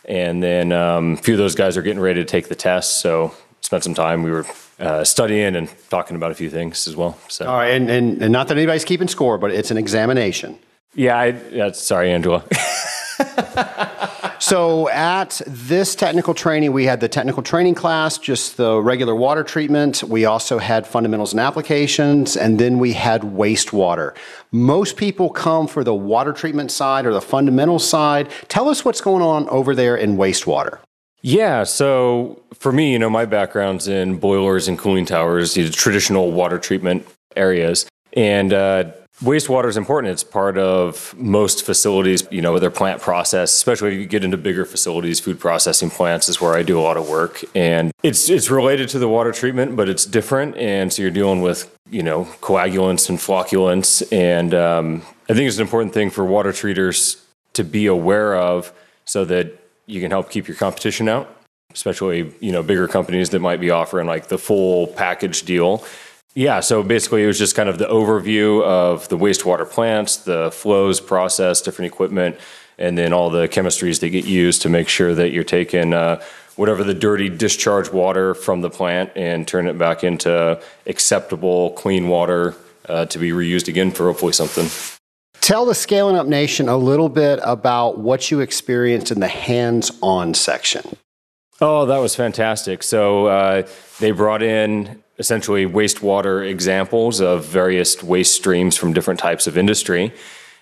[0.06, 3.02] And then um, a few of those guys are getting ready to take the test.
[3.02, 4.23] So spent some time.
[4.23, 4.45] We were
[4.80, 7.17] uh, studying and talking about a few things as well.
[7.28, 7.45] So.
[7.45, 10.58] All right, and, and, and not that anybody's keeping score, but it's an examination.
[10.95, 12.45] Yeah, I, yeah sorry, Angela.
[14.43, 19.41] so at this technical training, we had the technical training class, just the regular water
[19.41, 20.03] treatment.
[20.03, 24.13] We also had fundamentals and applications, and then we had wastewater.
[24.51, 28.29] Most people come for the water treatment side or the fundamental side.
[28.49, 30.79] Tell us what's going on over there in wastewater.
[31.21, 36.34] Yeah, so for me, you know, my background's in boilers and cooling towers, the traditional
[36.34, 37.86] water treatment areas.
[38.12, 38.91] And uh,
[39.23, 40.12] Wastewater is important.
[40.12, 44.36] It's part of most facilities, you know, their plant process, especially if you get into
[44.36, 47.41] bigger facilities, food processing plants is where I do a lot of work.
[47.55, 50.57] And it's it's related to the water treatment, but it's different.
[50.57, 54.03] And so you're dealing with, you know, coagulants and flocculants.
[54.12, 58.73] And um, I think it's an important thing for water treaters to be aware of
[59.05, 61.33] so that you can help keep your competition out,
[61.73, 65.86] especially, you know, bigger companies that might be offering like the full package deal
[66.36, 70.52] yeah, so basically it was just kind of the overview of the wastewater plants, the
[70.52, 72.38] flows, process, different equipment,
[72.78, 76.22] and then all the chemistries that get used to make sure that you're taking uh,
[76.56, 82.08] whatever the dirty discharge water from the plant and turn it back into acceptable, clean
[82.08, 82.56] water
[82.89, 84.67] uh, to be reused again for hopefully something.
[85.41, 89.91] Tell the Scaling Up Nation a little bit about what you experienced in the hands
[90.02, 90.98] on section.
[91.62, 92.82] Oh, that was fantastic.
[92.82, 93.67] So uh,
[94.00, 100.12] they brought in essentially wastewater examples of various waste streams from different types of industry.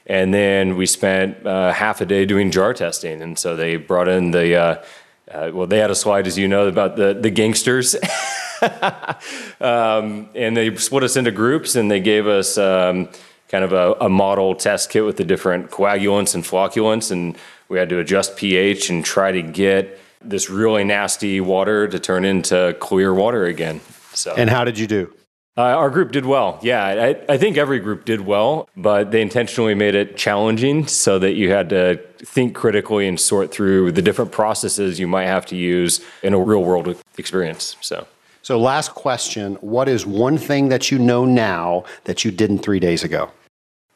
[0.06, 3.24] And then we spent uh, half a day doing jar testing.
[3.24, 4.84] And so they brought in the, uh,
[5.32, 7.96] uh, well, they had a slide, as you know, about the, the gangsters.
[9.60, 13.10] um, and they split us into groups and they gave us um,
[13.50, 17.10] kind of a, a, model test kit with the different coagulants and flocculants.
[17.10, 17.36] And
[17.68, 22.26] we had to adjust pH and try to get this really nasty water to turn
[22.26, 23.82] into clear water again.
[24.14, 24.34] So.
[24.36, 25.14] And how did you do?
[25.58, 26.60] Uh, our group did well.
[26.62, 31.20] Yeah, I, I, think every group did well, but they intentionally made it challenging so
[31.20, 35.46] that you had to think critically and sort through the different processes you might have
[35.48, 37.76] to use in a real world experience.
[37.82, 38.08] So.
[38.44, 42.80] So, last question What is one thing that you know now that you didn't three
[42.80, 43.30] days ago?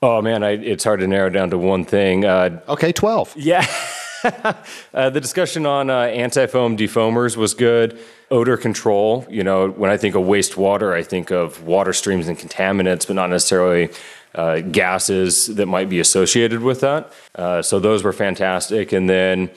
[0.02, 2.26] Oh, man, I, it's hard to narrow down to one thing.
[2.26, 3.34] Uh, okay, 12.
[3.38, 3.66] Yeah.
[4.94, 8.00] uh, the discussion on uh, anti-foam defoamers was good.
[8.32, 12.38] Odor control, you know, when I think of wastewater, I think of water streams and
[12.38, 13.90] contaminants, but not necessarily
[14.34, 17.12] uh, gases that might be associated with that.
[17.36, 18.92] Uh, so those were fantastic.
[18.92, 19.52] And then,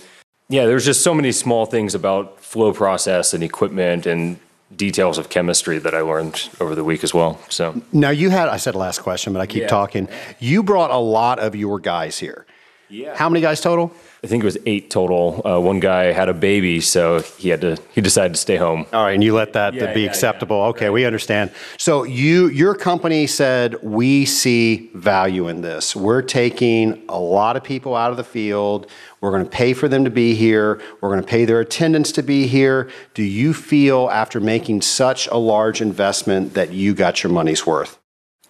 [0.49, 4.39] yeah, there's just so many small things about flow process and equipment and
[4.77, 7.41] details of chemistry that I learned over the week as well.
[7.49, 9.69] So now you had, I said last question, but I keep yeah.
[9.69, 10.09] talking.
[10.39, 12.47] You brought a lot of your guys here.
[12.89, 13.17] Yeah.
[13.17, 13.93] How many guys total?
[14.23, 15.43] I think it was eight total.
[15.47, 17.77] Uh, one guy had a baby, so he had to.
[17.93, 18.85] He decided to stay home.
[18.93, 20.59] All right, and you let that yeah, be yeah, acceptable.
[20.59, 20.69] Yeah.
[20.71, 20.93] Okay, right.
[20.93, 21.53] we understand.
[21.77, 25.95] So you, your company said we see value in this.
[25.95, 28.91] We're taking a lot of people out of the field.
[29.21, 30.81] We're going to pay for them to be here.
[31.01, 32.91] We're going to pay their attendance to be here.
[33.15, 37.99] Do you feel, after making such a large investment, that you got your money's worth?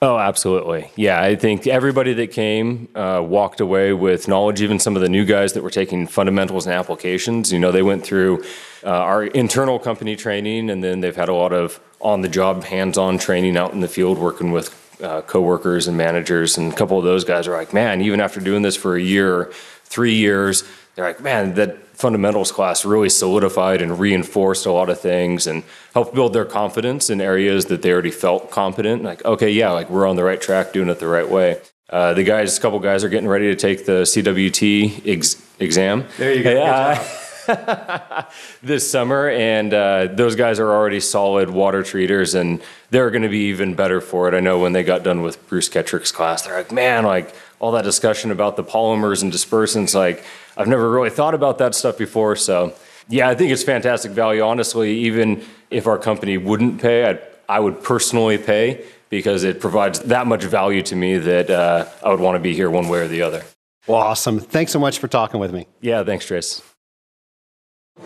[0.01, 0.93] Oh, absolutely.
[0.95, 4.63] Yeah, I think everybody that came uh, walked away with knowledge.
[4.63, 7.83] Even some of the new guys that were taking fundamentals and applications, you know, they
[7.83, 8.45] went through
[8.85, 13.57] uh, our internal company training, and then they've had a lot of on-the-job, hands-on training
[13.57, 16.57] out in the field, working with uh, coworkers and managers.
[16.57, 19.03] And a couple of those guys are like, "Man, even after doing this for a
[19.03, 19.51] year,
[19.89, 20.63] three years,
[20.95, 25.65] they're like, man, that fundamentals class really solidified and reinforced a lot of things and
[25.95, 29.03] helped build their confidence in areas that they already felt competent.
[29.03, 31.61] Like, okay, yeah, like we're on the right track, doing it the right way.
[31.91, 36.05] Uh, the guys, a couple guys are getting ready to take the CWT ex- exam.
[36.19, 36.53] There you go.
[36.53, 37.05] Yeah.
[38.63, 43.29] this summer, and uh, those guys are already solid water treaters, and they're going to
[43.29, 44.35] be even better for it.
[44.35, 47.73] I know when they got done with Bruce Ketrick's class, they're like, man, like all
[47.73, 50.25] that discussion about the polymers and dispersants, like
[50.59, 52.35] I've never really thought about that stuff before.
[52.37, 52.75] So,
[53.09, 54.42] yeah, I think it's fantastic value.
[54.42, 60.01] Honestly, even if our company wouldn't pay, I'd, I would personally pay because it provides
[60.01, 62.99] that much value to me that uh, I would want to be here one way
[62.99, 63.44] or the other.
[63.87, 64.40] Well, awesome.
[64.40, 65.66] Thanks so much for talking with me.
[65.81, 66.61] Yeah, thanks, Trace.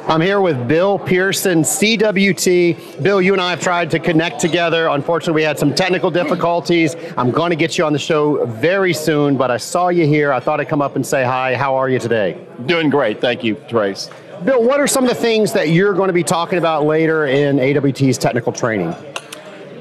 [0.09, 3.03] I'm here with Bill Pearson, CWT.
[3.03, 4.89] Bill, you and I have tried to connect together.
[4.89, 6.97] Unfortunately, we had some technical difficulties.
[7.17, 10.33] I'm going to get you on the show very soon, but I saw you here.
[10.33, 11.55] I thought I'd come up and say hi.
[11.55, 12.45] How are you today?
[12.67, 13.21] Doing great.
[13.21, 14.11] Thank you, Trace.
[14.45, 17.27] Bill, what are some of the things that you're going to be talking about later
[17.27, 18.95] in AWT's technical training?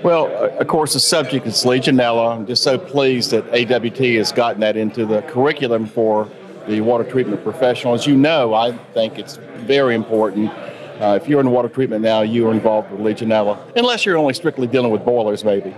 [0.03, 0.27] Well,
[0.59, 2.35] of course, the subject is Legionella.
[2.35, 6.29] I'm just so pleased that AWT has gotten that into the curriculum for
[6.67, 7.93] the water treatment professional.
[7.93, 10.51] As you know, I think it's very important.
[10.51, 14.33] Uh, if you're in water treatment now, you are involved with Legionella, unless you're only
[14.33, 15.73] strictly dealing with boilers, maybe.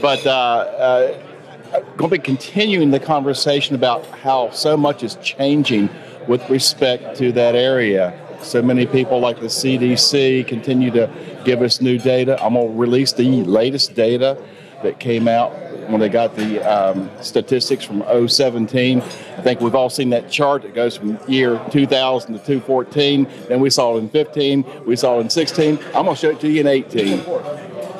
[0.00, 5.90] But uh, uh, going to be continuing the conversation about how so much is changing
[6.28, 8.18] with respect to that area.
[8.42, 11.10] So many people like the CDC continue to
[11.44, 12.42] give us new data.
[12.42, 14.42] I'm going to release the latest data
[14.82, 15.52] that came out
[15.88, 19.00] when they got the um, statistics from 017.
[19.00, 19.04] I
[19.42, 23.28] think we've all seen that chart that goes from year 2000 to 2014.
[23.48, 24.84] Then we saw it in 15.
[24.84, 25.78] We saw it in 16.
[25.86, 27.24] I'm going to show it to you in 18.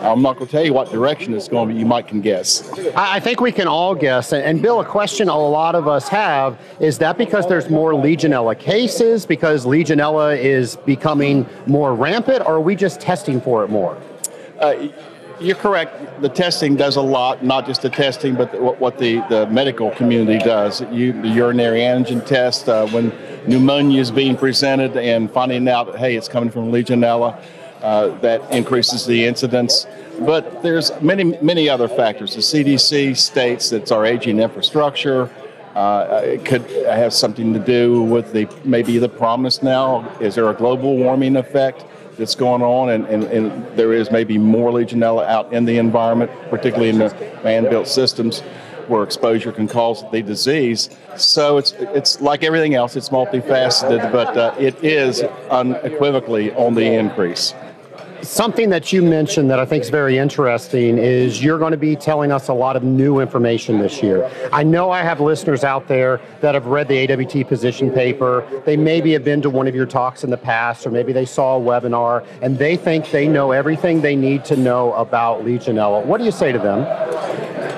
[0.00, 2.68] I'm not going to tell you what direction it's going, but you might can guess.
[2.94, 4.32] I think we can all guess.
[4.32, 8.58] And Bill, a question a lot of us have is that because there's more Legionella
[8.58, 14.00] cases, because Legionella is becoming more rampant, or are we just testing for it more?
[14.60, 14.88] Uh,
[15.40, 16.22] you're correct.
[16.22, 20.38] The testing does a lot, not just the testing, but what the, the medical community
[20.38, 20.80] does.
[20.90, 23.12] You, the urinary antigen test, uh, when
[23.46, 27.40] pneumonia is being presented and finding out, that hey, it's coming from Legionella,
[27.82, 29.86] uh, that increases the incidence.
[30.20, 32.34] But there's many, many other factors.
[32.34, 35.30] The CDC states it's our aging infrastructure.
[35.74, 40.08] Uh, it could have something to do with the maybe the promise now.
[40.20, 41.84] Is there a global warming effect?
[42.16, 46.30] That's going on, and, and, and there is maybe more Legionella out in the environment,
[46.50, 48.40] particularly in the man-built systems
[48.88, 50.90] where exposure can cause the disease.
[51.16, 56.84] So it's it's like everything else; it's multifaceted, but uh, it is unequivocally on the
[56.84, 57.52] increase
[58.28, 61.96] something that you mentioned that I think is very interesting is you're going to be
[61.96, 64.30] telling us a lot of new information this year.
[64.52, 68.46] I know I have listeners out there that have read the AWT position paper.
[68.64, 71.24] They maybe have been to one of your talks in the past, or maybe they
[71.24, 76.04] saw a webinar, and they think they know everything they need to know about Legionella.
[76.04, 76.80] What do you say to them?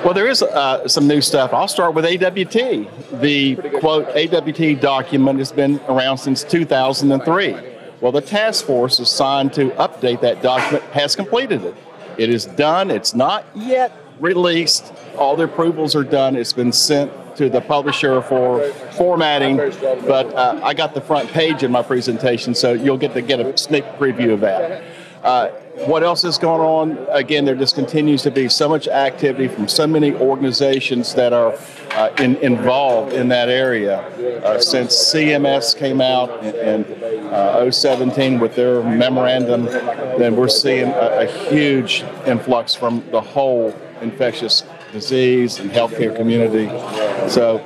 [0.04, 1.52] Well, there is uh, some new stuff.
[1.52, 3.20] I'll start with AWT.
[3.20, 7.77] The quote AWT document has been around since 2003.
[8.00, 11.74] Well, the task force assigned to update that document has completed it.
[12.16, 12.90] It is done.
[12.90, 14.92] It's not yet released.
[15.16, 16.36] All the approvals are done.
[16.36, 21.62] It's been sent to the publisher for formatting, but uh, I got the front page
[21.62, 24.82] in my presentation, so you'll get to get a sneak preview of that.
[25.22, 25.48] Uh,
[25.86, 27.06] what else is going on?
[27.10, 31.54] Again, there just continues to be so much activity from so many organizations that are
[31.92, 34.00] uh, in, involved in that area.
[34.44, 40.88] Uh, since CMS came out in, in uh, 017 with their memorandum, then we're seeing
[40.88, 46.68] a, a huge influx from the whole infectious disease and healthcare community.
[47.28, 47.64] So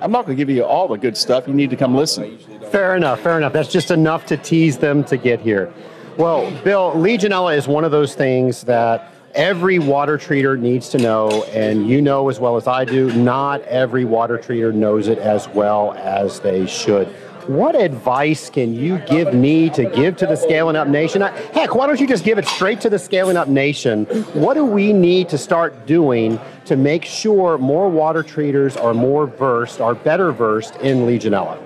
[0.00, 1.48] I'm not going to give you all the good stuff.
[1.48, 2.38] You need to come listen.
[2.70, 3.52] Fair enough, fair enough.
[3.52, 5.72] That's just enough to tease them to get here.
[6.16, 11.42] Well, Bill, Legionella is one of those things that every water treater needs to know,
[11.52, 15.48] and you know as well as I do, not every water treater knows it as
[15.48, 17.08] well as they should.
[17.48, 21.20] What advice can you give me to give to the Scaling Up Nation?
[21.20, 24.04] Heck, why don't you just give it straight to the Scaling Up Nation?
[24.34, 29.26] What do we need to start doing to make sure more water treaters are more
[29.26, 31.58] versed, are better versed in Legionella?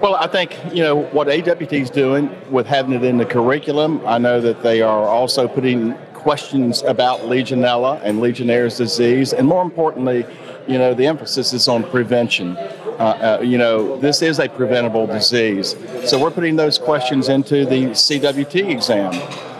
[0.00, 4.00] Well, I think, you know, what AWT is doing with having it in the curriculum,
[4.06, 9.62] I know that they are also putting questions about Legionella and Legionnaire's disease, and more
[9.62, 10.24] importantly,
[10.66, 12.56] you know, the emphasis is on prevention.
[12.56, 15.76] Uh, uh, you know, this is a preventable disease.
[16.06, 19.12] So we're putting those questions into the CWT exam.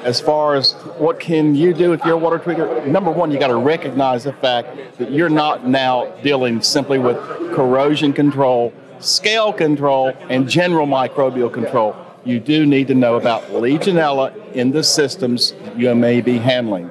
[0.04, 3.38] As far as what can you do if you're a water treater, number one, you
[3.38, 7.18] got to recognize the fact that you're not now dealing simply with
[7.54, 14.52] corrosion control scale control, and general microbial control, you do need to know about Legionella
[14.52, 16.90] in the systems you may be handling.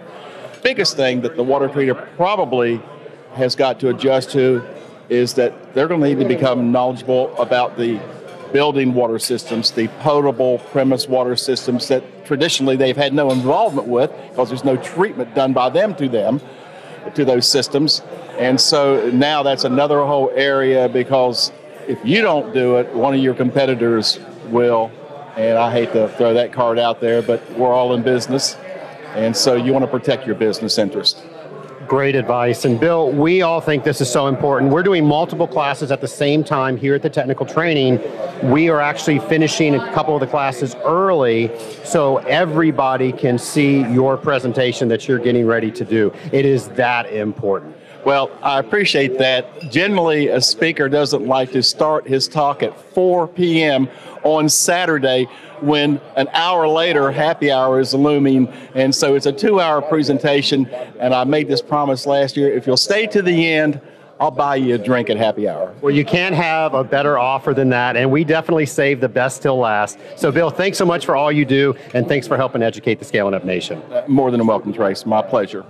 [0.63, 2.81] Biggest thing that the water treater probably
[3.33, 4.63] has got to adjust to
[5.07, 7.99] is that they're going to need to become knowledgeable about the
[8.51, 14.11] building water systems, the potable premise water systems that traditionally they've had no involvement with
[14.29, 16.41] because there's no treatment done by them to them,
[17.13, 18.01] to those systems.
[18.39, 21.51] And so now that's another whole area because
[21.89, 24.19] if you don't do it, one of your competitors
[24.49, 24.91] will.
[25.35, 28.55] And I hate to throw that card out there, but we're all in business.
[29.15, 31.25] And so you want to protect your business interest.
[31.87, 32.65] Great advice.
[32.65, 34.71] And Bill, we all think this is so important.
[34.71, 37.99] We're doing multiple classes at the same time here at the technical training.
[38.43, 41.49] We are actually finishing a couple of the classes early
[41.83, 46.13] so everybody can see your presentation that you're getting ready to do.
[46.31, 47.75] It is that important.
[48.09, 49.69] Well, I appreciate that.
[49.69, 53.87] Generally, a speaker doesn't like to start his talk at 4 p.m.
[54.23, 55.25] on Saturday
[55.61, 58.47] when an hour later happy hour is looming.
[58.73, 60.65] And so it's a two hour presentation.
[60.99, 63.79] And I made this promise last year if you'll stay to the end,
[64.19, 65.75] I'll buy you a drink at happy hour.
[65.79, 69.43] Well, you can't have a better offer than that, and we definitely save the best
[69.43, 69.99] till last.
[70.15, 73.05] So, Bill, thanks so much for all you do, and thanks for helping educate the
[73.05, 73.83] Scaling Up Nation.
[73.83, 75.05] Uh, more than a welcome, Trace.
[75.05, 75.63] My pleasure.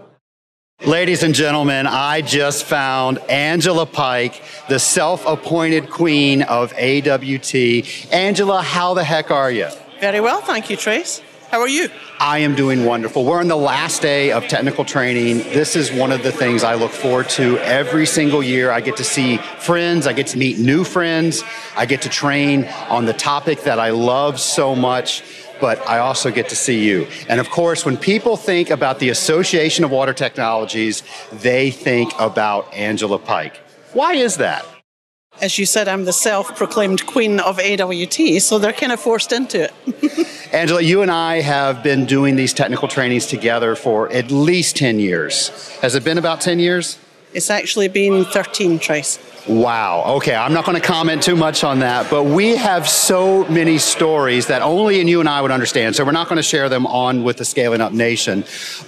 [0.86, 8.14] Ladies and gentlemen, I just found Angela Pike, the self appointed queen of AWT.
[8.14, 9.68] Angela, how the heck are you?
[10.00, 11.22] Very well, thank you, Trace.
[11.52, 11.90] How are you?
[12.22, 13.26] I am doing wonderful.
[13.26, 15.40] We're on the last day of technical training.
[15.40, 18.72] This is one of the things I look forward to every single year.
[18.72, 21.44] I get to see friends, I get to meet new friends,
[21.76, 25.24] I get to train on the topic that I love so much
[25.60, 27.08] but I also get to see you.
[27.28, 32.74] And of course, when people think about the Association of Water Technologies, they think about
[32.74, 33.58] Angela Pike.
[33.94, 34.66] Why is that?
[35.42, 39.32] As you said, I'm the self proclaimed queen of AWT, so they're kind of forced
[39.32, 40.34] into it.
[40.54, 45.00] Angela, you and I have been doing these technical trainings together for at least 10
[45.00, 45.50] years.
[45.78, 46.98] Has it been about 10 years?
[47.34, 49.20] It's actually been 13, Trace.
[49.48, 50.04] Wow.
[50.18, 53.78] Okay, I'm not going to comment too much on that, but we have so many
[53.78, 55.96] stories that only and you and I would understand.
[55.96, 58.44] So we're not going to share them on with the Scaling Up Nation.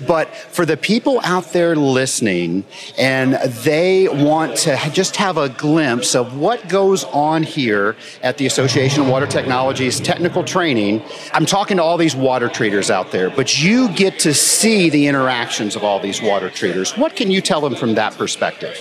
[0.05, 2.65] But for the people out there listening
[2.97, 3.33] and
[3.63, 9.01] they want to just have a glimpse of what goes on here at the Association
[9.01, 11.01] of Water Technologies technical training,
[11.33, 15.07] I'm talking to all these water treaters out there, but you get to see the
[15.07, 16.97] interactions of all these water treaters.
[16.97, 18.77] What can you tell them from that perspective?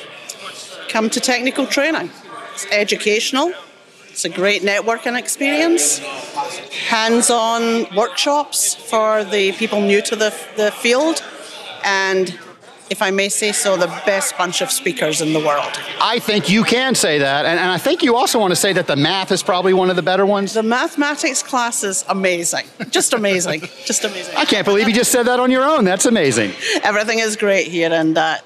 [0.90, 2.10] Come to technical training.
[2.52, 3.52] It's educational,
[4.08, 5.98] it's a great networking experience,
[6.88, 11.22] hands on workshops for the people new to the, the field,
[11.84, 12.38] and
[12.90, 15.70] if I may say so, the best bunch of speakers in the world.
[16.00, 17.46] I think you can say that.
[17.46, 19.90] And, and, I think you also want to say that the math is probably one
[19.90, 20.54] of the better ones.
[20.54, 22.66] The mathematics class is amazing.
[22.90, 23.62] Just amazing.
[23.84, 24.34] Just amazing.
[24.36, 25.84] I can't believe you just said that on your own.
[25.84, 26.50] That's amazing.
[26.82, 28.38] Everything is great here and uh,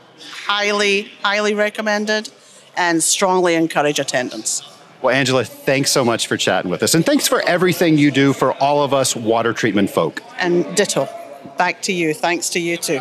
[0.45, 2.29] highly, highly recommended
[2.77, 4.63] and strongly encourage attendance.
[5.01, 6.95] Well, Angela, thanks so much for chatting with us.
[6.95, 10.23] And thanks for everything you do for all of us water treatment folk.
[10.39, 11.09] And ditto.
[11.59, 12.15] Back to you.
[12.15, 13.01] Thanks to you too.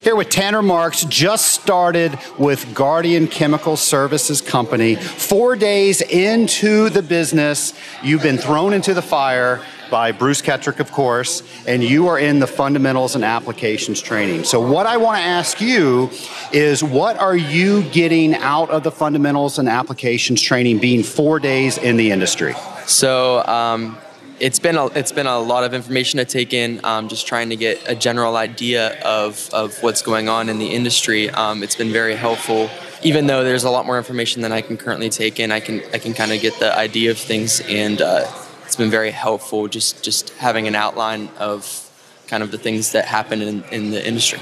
[0.00, 4.94] Here with Tanner Marks, just started with Guardian Chemical Services Company.
[4.94, 10.92] Four days into the business, you've been thrown into the fire by Bruce Ketrick, of
[10.92, 14.44] course, and you are in the fundamentals and applications training.
[14.44, 16.10] So, what I want to ask you
[16.52, 21.78] is what are you getting out of the fundamentals and applications training being four days
[21.78, 22.54] in the industry?
[22.86, 23.98] So, um,
[24.40, 26.80] it's been a, it's been a lot of information to take in.
[26.82, 30.68] Um, just trying to get a general idea of, of what's going on in the
[30.68, 31.28] industry.
[31.30, 32.70] Um, it's been very helpful.
[33.02, 35.82] Even though there's a lot more information than I can currently take in, I can
[35.92, 38.26] I can kind of get the idea of things and uh,
[38.70, 41.90] it's been very helpful just just having an outline of
[42.28, 44.38] kind of the things that happen in, in the industry.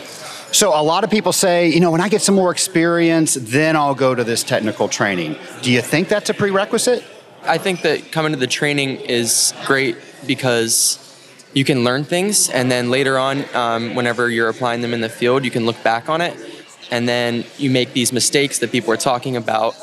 [0.53, 3.75] So a lot of people say, you know, when I get some more experience, then
[3.75, 5.37] I'll go to this technical training.
[5.63, 7.03] Do you think that's a prerequisite?
[7.45, 10.99] I think that coming to the training is great because
[11.55, 15.09] you can learn things, and then later on, um, whenever you're applying them in the
[15.09, 16.37] field, you can look back on it,
[16.91, 19.75] and then you make these mistakes that people are talking about,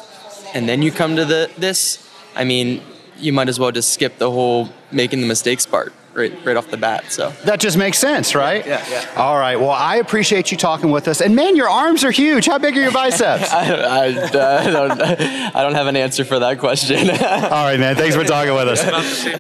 [0.54, 2.08] and then you come to the this.
[2.36, 2.84] I mean,
[3.18, 6.70] you might as well just skip the whole making the mistakes part right right off
[6.70, 7.12] the bat.
[7.12, 8.66] So that just makes sense, right?
[8.66, 9.06] Yeah, yeah.
[9.16, 9.58] All right.
[9.58, 11.22] Well, I appreciate you talking with us.
[11.22, 12.46] And man, your arms are huge.
[12.46, 13.52] How big are your biceps?
[13.52, 15.02] I, I, uh, I, don't.
[15.56, 17.10] I don't have an answer for that question.
[17.10, 17.96] All right, man.
[17.96, 19.40] Thanks for talking with us.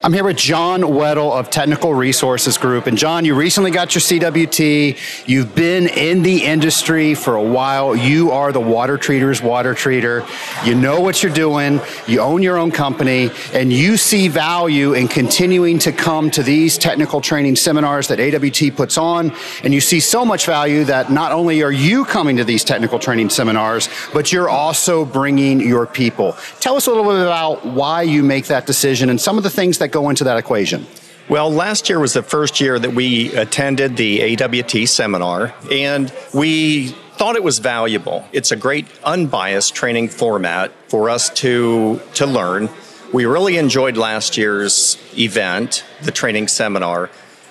[0.00, 2.86] I'm here with John Weddle of Technical Resources Group.
[2.86, 5.26] And John, you recently got your CWT.
[5.26, 7.96] You've been in the industry for a while.
[7.96, 10.24] You are the water treater's water treater.
[10.64, 11.80] You know what you're doing.
[12.06, 16.78] You own your own company and you see value in continuing to come to these
[16.78, 19.32] technical training seminars that AWT puts on.
[19.64, 23.00] And you see so much value that not only are you coming to these technical
[23.00, 26.36] training seminars, but you're also bringing your people.
[26.60, 29.50] Tell us a little bit about why you make that decision and some of the
[29.50, 30.86] things that that go into that equation?
[31.28, 36.88] Well, last year was the first year that we attended the AWT seminar, and we
[37.16, 38.24] thought it was valuable.
[38.32, 42.70] It's a great unbiased training format for us to to learn.
[43.12, 47.10] We really enjoyed last year's event, the training seminar.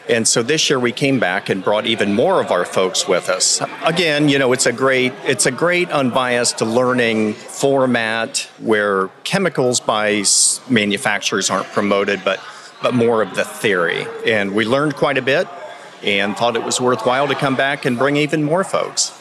[0.09, 3.29] And so this year we came back and brought even more of our folks with
[3.29, 3.61] us.
[3.83, 10.23] Again, you know, it's a great it's a great unbiased learning format where chemicals by
[10.69, 12.39] manufacturers aren't promoted, but
[12.81, 14.05] but more of the theory.
[14.25, 15.47] And we learned quite a bit
[16.03, 19.13] and thought it was worthwhile to come back and bring even more folks.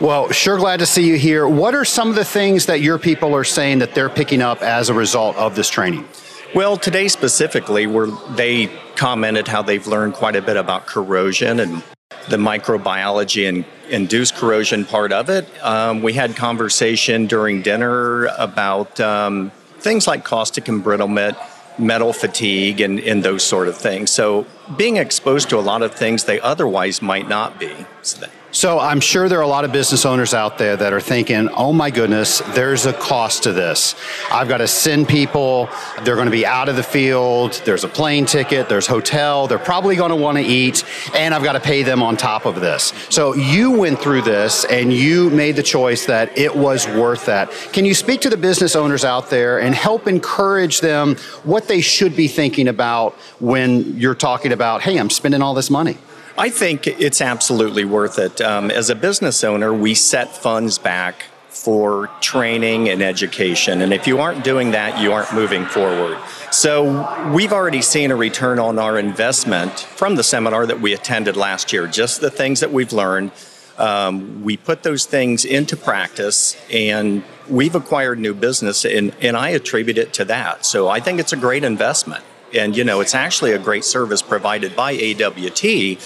[0.00, 1.48] Well, sure glad to see you here.
[1.48, 4.62] What are some of the things that your people are saying that they're picking up
[4.62, 6.06] as a result of this training?
[6.54, 11.82] Well, today specifically, where they commented how they've learned quite a bit about corrosion and
[12.30, 15.46] the microbiology and induced corrosion part of it.
[15.62, 21.36] Um, we had conversation during dinner about um, things like caustic embrittlement,
[21.78, 24.10] metal fatigue, and, and those sort of things.
[24.10, 24.46] So
[24.76, 27.72] being exposed to a lot of things they otherwise might not be.
[28.02, 30.92] So that, so I'm sure there are a lot of business owners out there that
[30.92, 33.94] are thinking, oh my goodness, there's a cost to this.
[34.30, 35.68] I've got to send people,
[36.02, 39.58] they're going to be out of the field, there's a plane ticket, there's hotel, they're
[39.58, 40.82] probably going to want to eat,
[41.14, 42.94] and I've got to pay them on top of this.
[43.10, 47.50] So you went through this and you made the choice that it was worth that.
[47.72, 51.82] Can you speak to the business owners out there and help encourage them what they
[51.82, 55.98] should be thinking about when you're talking about, hey, I'm spending all this money?
[56.38, 58.40] I think it's absolutely worth it.
[58.40, 63.82] Um, as a business owner, we set funds back for training and education.
[63.82, 66.16] And if you aren't doing that, you aren't moving forward.
[66.52, 71.36] So we've already seen a return on our investment from the seminar that we attended
[71.36, 73.32] last year, just the things that we've learned.
[73.76, 79.48] Um, we put those things into practice and we've acquired new business, and, and I
[79.48, 80.64] attribute it to that.
[80.64, 82.22] So I think it's a great investment.
[82.54, 85.98] And, you know, it's actually a great service provided by AWT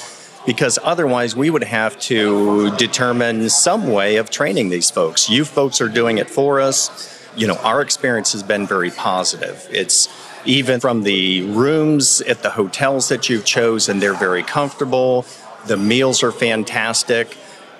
[0.46, 5.30] because otherwise we would have to determine some way of training these folks.
[5.30, 7.28] You folks are doing it for us.
[7.36, 9.66] You know, our experience has been very positive.
[9.70, 10.08] It's
[10.44, 15.24] even from the rooms at the hotels that you've chosen, they're very comfortable.
[15.66, 17.36] The meals are fantastic.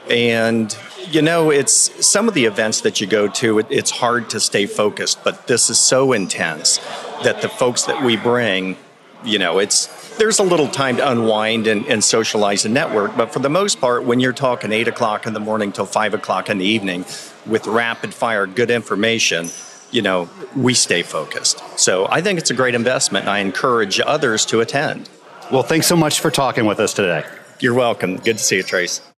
[0.09, 0.77] And,
[1.11, 4.41] you know, it's some of the events that you go to, it, it's hard to
[4.41, 6.79] stay focused, but this is so intense
[7.23, 8.77] that the folks that we bring,
[9.25, 13.17] you know, it's there's a little time to unwind and, and socialize and network.
[13.17, 16.15] But for the most part, when you're talking eight o'clock in the morning till five
[16.15, 17.05] o'clock in the evening
[17.47, 19.49] with rapid fire good information,
[19.91, 21.63] you know, we stay focused.
[21.79, 25.09] So I think it's a great investment and I encourage others to attend.
[25.51, 27.25] Well, thanks so much for talking with us today.
[27.61, 28.17] You're welcome.
[28.17, 29.12] Good to see you, Trace.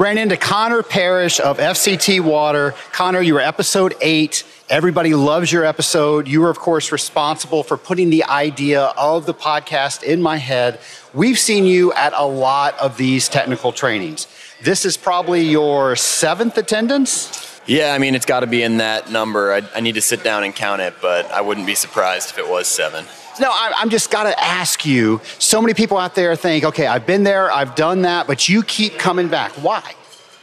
[0.00, 2.74] Ran into Connor Parrish of FCT Water.
[2.90, 4.44] Connor, you were episode eight.
[4.70, 6.26] Everybody loves your episode.
[6.26, 10.80] You were, of course, responsible for putting the idea of the podcast in my head.
[11.12, 14.26] We've seen you at a lot of these technical trainings.
[14.62, 17.60] This is probably your seventh attendance?
[17.66, 19.52] Yeah, I mean, it's got to be in that number.
[19.52, 22.38] I, I, need to sit down and count it, but I wouldn't be surprised if
[22.38, 23.04] it was seven.
[23.38, 25.20] No, I, I'm just got to ask you.
[25.38, 28.62] So many people out there think, okay, I've been there, I've done that, but you
[28.62, 29.52] keep coming back.
[29.52, 29.94] Why?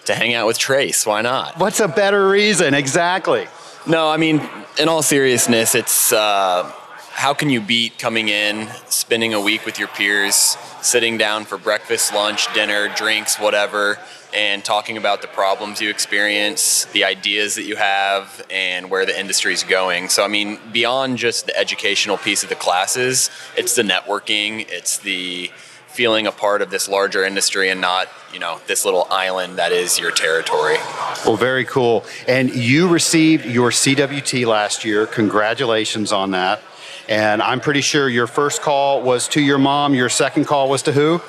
[0.06, 1.06] To hang out with Trace.
[1.06, 1.60] Why not?
[1.60, 2.74] What's a better reason?
[2.74, 3.48] Exactly.
[3.86, 4.42] No, I mean,
[4.80, 6.72] in all seriousness, it's uh,
[7.12, 10.36] how can you beat coming in, spending a week with your peers,
[10.82, 13.98] sitting down for breakfast, lunch, dinner, drinks, whatever,
[14.38, 19.20] and talking about the problems you experience, the ideas that you have, and where the
[19.20, 20.10] industry is going.
[20.10, 25.00] So, I mean, beyond just the educational piece of the classes, it's the networking, it's
[25.00, 25.52] the
[25.88, 29.72] feeling a part of this larger industry and not, you know, this little island that
[29.72, 30.78] is your territory.
[31.26, 32.06] Well, very cool.
[32.28, 35.08] And you received your CWT last year.
[35.08, 36.62] Congratulations on that.
[37.10, 40.84] And I'm pretty sure your first call was to your mom, your second call was
[40.84, 41.22] to who?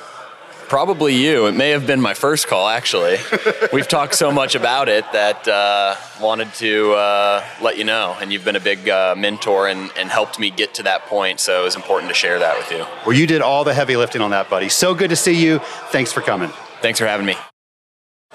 [0.69, 1.47] Probably you.
[1.47, 3.17] It may have been my first call, actually.
[3.73, 8.15] We've talked so much about it that uh, wanted to uh, let you know.
[8.21, 11.39] And you've been a big uh, mentor and, and helped me get to that point.
[11.39, 12.85] So it was important to share that with you.
[13.03, 14.69] Well, you did all the heavy lifting on that, buddy.
[14.69, 15.57] So good to see you.
[15.91, 16.51] Thanks for coming.
[16.81, 17.35] Thanks for having me.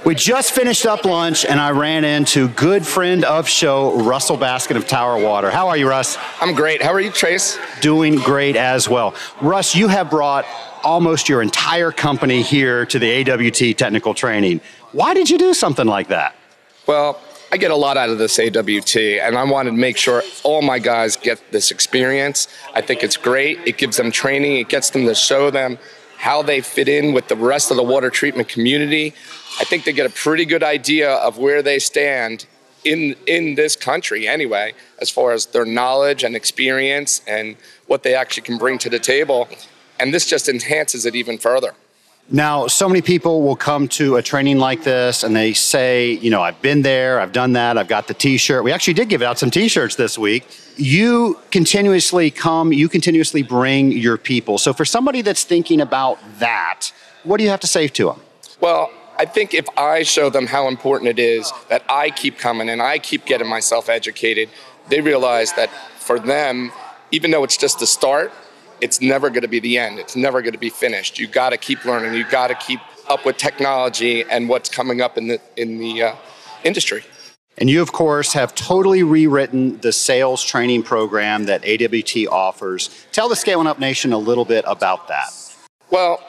[0.05, 4.77] We just finished up lunch and I ran into good friend of show, Russell Baskin
[4.77, 5.51] of Tower Water.
[5.51, 6.19] How are you, Russ?
[6.43, 6.83] I'm great.
[6.83, 7.59] How are you, Trace?
[7.81, 9.15] Doing great as well.
[9.41, 10.45] Russ, you have brought
[10.83, 14.61] almost your entire company here to the AWT technical training.
[14.93, 16.37] Why did you do something like that?
[16.87, 17.19] Well,
[17.51, 20.61] I get a lot out of this AWT, and I wanted to make sure all
[20.61, 22.49] my guys get this experience.
[22.75, 23.59] I think it's great.
[23.65, 25.79] It gives them training, it gets them to show them
[26.25, 29.13] how they fit in with the rest of the water treatment community.
[29.61, 32.47] I think they get a pretty good idea of where they stand
[32.83, 34.73] in in this country anyway,
[35.03, 37.57] as far as their knowledge and experience and
[37.89, 39.51] what they actually can bring to the table.
[40.01, 41.75] And this just enhances it even further.
[42.31, 46.31] Now, so many people will come to a training like this and they say, you
[46.31, 48.65] know, I've been there, I've done that, I've got the t shirt.
[48.65, 50.47] We actually did give out some t shirts this week.
[50.77, 54.57] You continuously come, you continuously bring your people.
[54.57, 56.93] So, for somebody that's thinking about that,
[57.25, 58.21] what do you have to say to them?
[58.59, 62.71] Well, I think if I show them how important it is that I keep coming
[62.71, 64.49] and I keep getting myself educated,
[64.89, 66.73] they realize that for them,
[67.11, 68.33] even though it's just the start,
[68.85, 69.99] it's never going to be the end.
[69.99, 71.19] It's never going to be finished.
[71.19, 72.13] You got to keep learning.
[72.13, 76.03] You got to keep up with technology and what's coming up in the in the
[76.03, 76.17] uh,
[76.65, 77.03] industry.
[77.57, 83.07] And you, of course, have totally rewritten the sales training program that AWT offers.
[83.13, 85.29] Tell the Scaling Up Nation a little bit about that.
[85.91, 86.23] Well,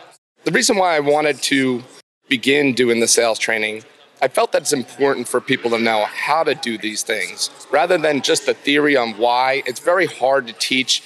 [0.46, 1.84] the reason why I wanted to
[2.30, 3.84] begin doing the sales training,
[4.22, 7.98] I felt that it's important for people to know how to do these things rather
[7.98, 9.64] than just the theory on why.
[9.66, 11.02] It's very hard to teach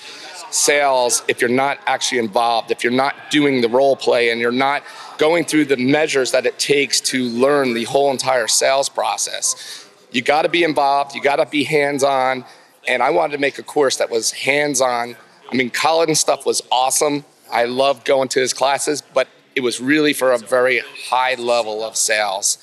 [0.54, 4.52] sales if you're not actually involved, if you're not doing the role play and you're
[4.52, 4.84] not
[5.18, 9.88] going through the measures that it takes to learn the whole entire sales process.
[10.12, 12.46] You got to be involved, you got to be hands on.
[12.88, 15.16] And I wanted to make a course that was hands on.
[15.52, 17.26] I mean, Colin stuff was awesome.
[17.52, 21.84] I loved going to his classes, but it was really for a very high level
[21.84, 22.58] of sales.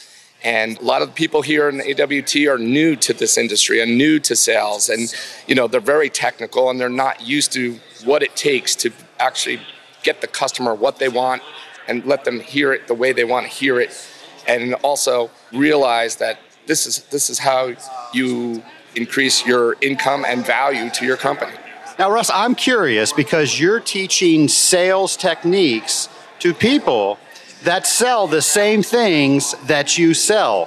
[0.44, 3.98] And a lot of the people here in AWT are new to this industry and
[3.98, 4.88] new to sales.
[4.88, 5.12] And,
[5.46, 9.60] you know, they're very technical and they're not used to what it takes to actually
[10.02, 11.42] get the customer what they want
[11.88, 13.90] and let them hear it the way they want to hear it.
[14.46, 17.74] And also realize that this is, this is how
[18.12, 18.62] you
[18.94, 21.52] increase your income and value to your company.
[21.98, 26.08] Now, Russ, I'm curious because you're teaching sales techniques
[26.40, 27.18] to people
[27.62, 30.66] that sell the same things that you sell.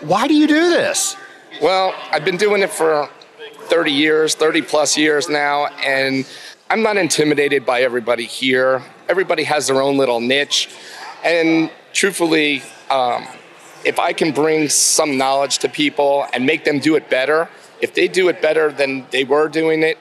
[0.00, 1.16] Why do you do this?
[1.62, 3.08] Well, I've been doing it for
[3.62, 6.26] 30 years, 30 plus years now, and
[6.68, 8.82] I'm not intimidated by everybody here.
[9.08, 10.68] Everybody has their own little niche.
[11.24, 13.26] And truthfully, um,
[13.84, 17.48] if I can bring some knowledge to people and make them do it better,
[17.80, 19.98] if they do it better than they were doing it,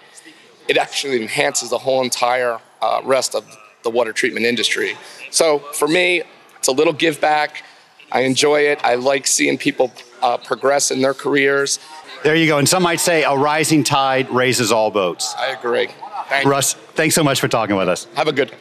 [0.68, 3.46] it actually enhances the whole entire uh, rest of
[3.84, 4.98] the water treatment industry.
[5.34, 6.22] So for me,
[6.58, 7.64] it's a little give back.
[8.12, 8.80] I enjoy it.
[8.84, 11.80] I like seeing people uh, progress in their careers.
[12.24, 12.60] There you go.
[12.60, 15.34] And some might say a rising tide raises all boats.
[15.38, 15.90] I agree.
[16.30, 18.06] Thank Russ, thanks so much for talking with us.
[18.14, 18.54] Have a good.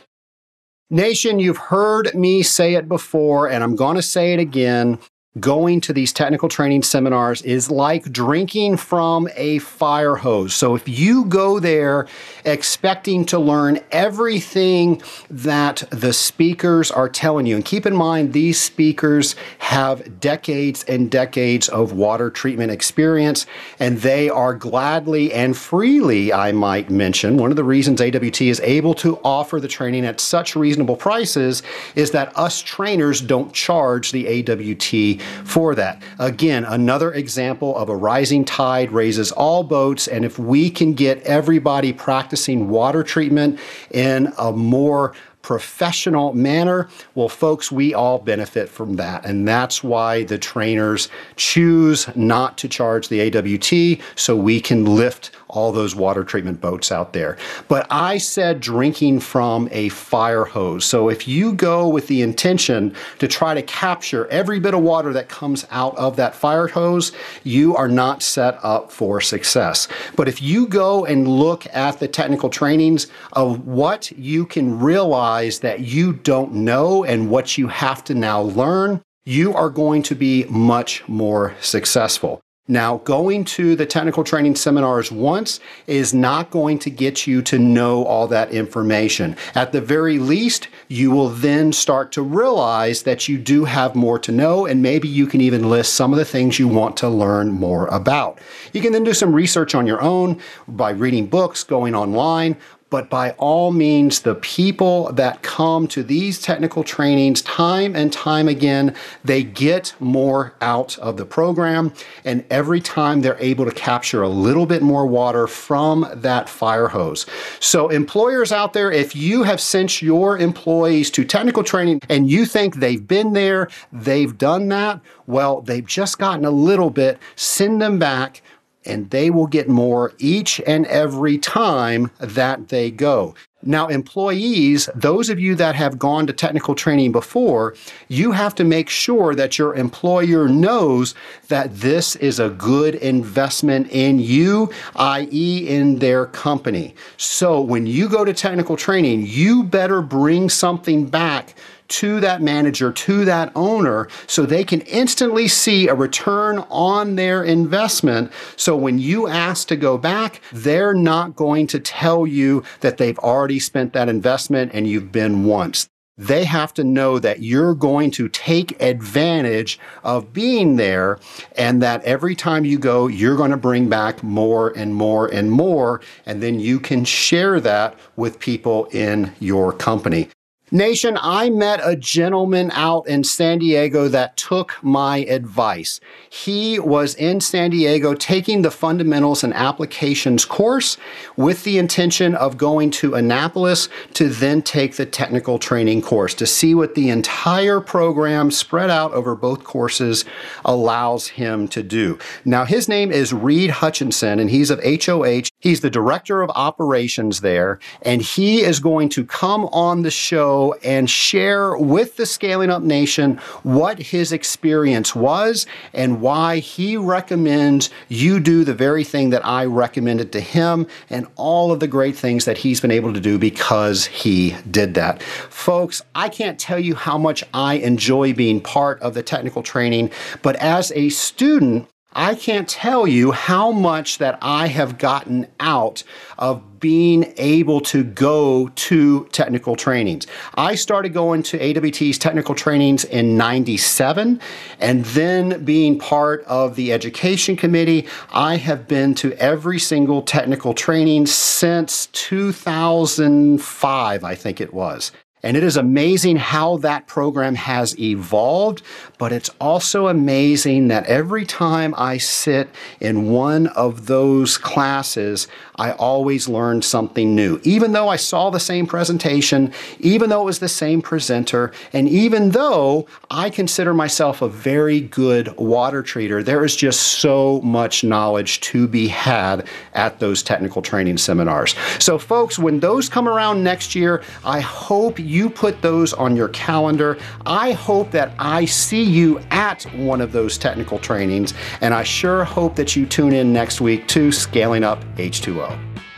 [0.91, 4.99] Nation, you've heard me say it before, and I'm going to say it again
[5.41, 10.55] going to these technical training seminars is like drinking from a fire hose.
[10.55, 12.07] So if you go there
[12.45, 18.61] expecting to learn everything that the speakers are telling you, and keep in mind, these
[18.61, 23.47] speakers have decades and decades of water treatment experience,
[23.79, 28.61] and they are gladly and freely, I might mention, one of the reasons AWT is
[28.61, 31.63] able to offer the training at such reasonable prices
[31.95, 36.03] is that us trainers don't charge the AWT for that.
[36.19, 41.23] Again, another example of a rising tide raises all boats, and if we can get
[41.23, 43.59] everybody practicing water treatment
[43.91, 49.27] in a more professional manner, well, folks, we all benefit from that.
[49.27, 55.33] And that's why the trainers choose not to charge the AWT so we can lift
[55.53, 57.37] all those water treatment boats out there.
[57.69, 60.85] But I said drinking from a fire hose.
[60.85, 65.13] So if you go with the intention to try to capture every bit of water
[65.13, 67.13] that comes out of that fire hose,
[67.45, 69.89] you are not set up for success.
[70.17, 75.61] But if you go and look at the technical trainings of what you can realize
[75.61, 80.15] that you don't know and what you have to now learn, you are going to
[80.15, 82.41] be much more successful.
[82.69, 85.59] Now, going to the technical training seminars once
[85.89, 89.37] is not going to get you to know all that information.
[89.57, 94.17] At the very least, you will then start to realize that you do have more
[94.21, 97.09] to know, and maybe you can even list some of the things you want to
[97.09, 98.39] learn more about.
[98.73, 102.57] You can then do some research on your own by reading books, going online,
[102.93, 108.49] but by all means, the people that come to these technical trainings time and time
[108.49, 111.95] again, they get more out of the program.
[112.27, 116.89] And every time they're able to capture a little bit more water from that fire
[116.89, 117.25] hose.
[117.61, 122.45] So, employers out there, if you have sent your employees to technical training and you
[122.45, 127.81] think they've been there, they've done that, well, they've just gotten a little bit, send
[127.81, 128.43] them back
[128.85, 133.35] and they will get more each and every time that they go.
[133.65, 137.77] Now, employees, those of you that have gone to technical training before,
[138.09, 141.15] you have to make sure that your employer knows
[141.47, 146.97] that this is a good investment in you, i.e., in their company.
[147.19, 151.55] So, when you go to technical training, you better bring something back
[151.93, 157.45] to that manager, to that owner, so they can instantly see a return on their
[157.45, 158.33] investment.
[158.57, 163.19] So when you ask to go back, they're not going to tell you that they've
[163.19, 165.89] already spent that investment and you've been once
[166.19, 171.19] they have to know that you're going to take advantage of being there
[171.57, 175.51] and that every time you go, you're going to bring back more and more and
[175.51, 176.01] more.
[176.27, 180.29] And then you can share that with people in your company.
[180.75, 186.01] Nation, I met a gentleman out in San Diego that took my advice.
[186.31, 190.97] He was in San Diego taking the fundamentals and applications course
[191.37, 196.47] with the intention of going to Annapolis to then take the technical training course to
[196.47, 200.25] see what the entire program spread out over both courses
[200.65, 202.19] allows him to do.
[202.47, 205.52] Now, his name is Reed Hutchinson, and he's of HOH.
[205.63, 210.75] He's the director of operations there, and he is going to come on the show
[210.83, 217.91] and share with the Scaling Up Nation what his experience was and why he recommends
[218.09, 222.17] you do the very thing that I recommended to him and all of the great
[222.17, 225.23] things that he's been able to do because he did that.
[225.23, 230.11] Folks, I can't tell you how much I enjoy being part of the technical training,
[230.43, 236.03] but as a student, I can't tell you how much that I have gotten out
[236.39, 240.27] of being able to go to technical trainings.
[240.57, 244.41] I started going to AWT's technical trainings in 97
[244.81, 250.75] and then being part of the education committee, I have been to every single technical
[250.75, 255.13] training since 2005, I think it was.
[255.43, 258.83] And it is amazing how that program has evolved,
[259.19, 262.69] but it's also amazing that every time I sit
[263.01, 267.61] in one of those classes, I always learned something new.
[267.63, 272.09] Even though I saw the same presentation, even though it was the same presenter, and
[272.09, 278.05] even though I consider myself a very good water treater, there is just so much
[278.05, 281.75] knowledge to be had at those technical training seminars.
[281.99, 286.49] So, folks, when those come around next year, I hope you put those on your
[286.49, 287.19] calendar.
[287.47, 292.45] I hope that I see you at one of those technical trainings, and I sure
[292.45, 295.72] hope that you tune in next week to Scaling Up H2O.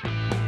[0.04, 0.43] Thank you.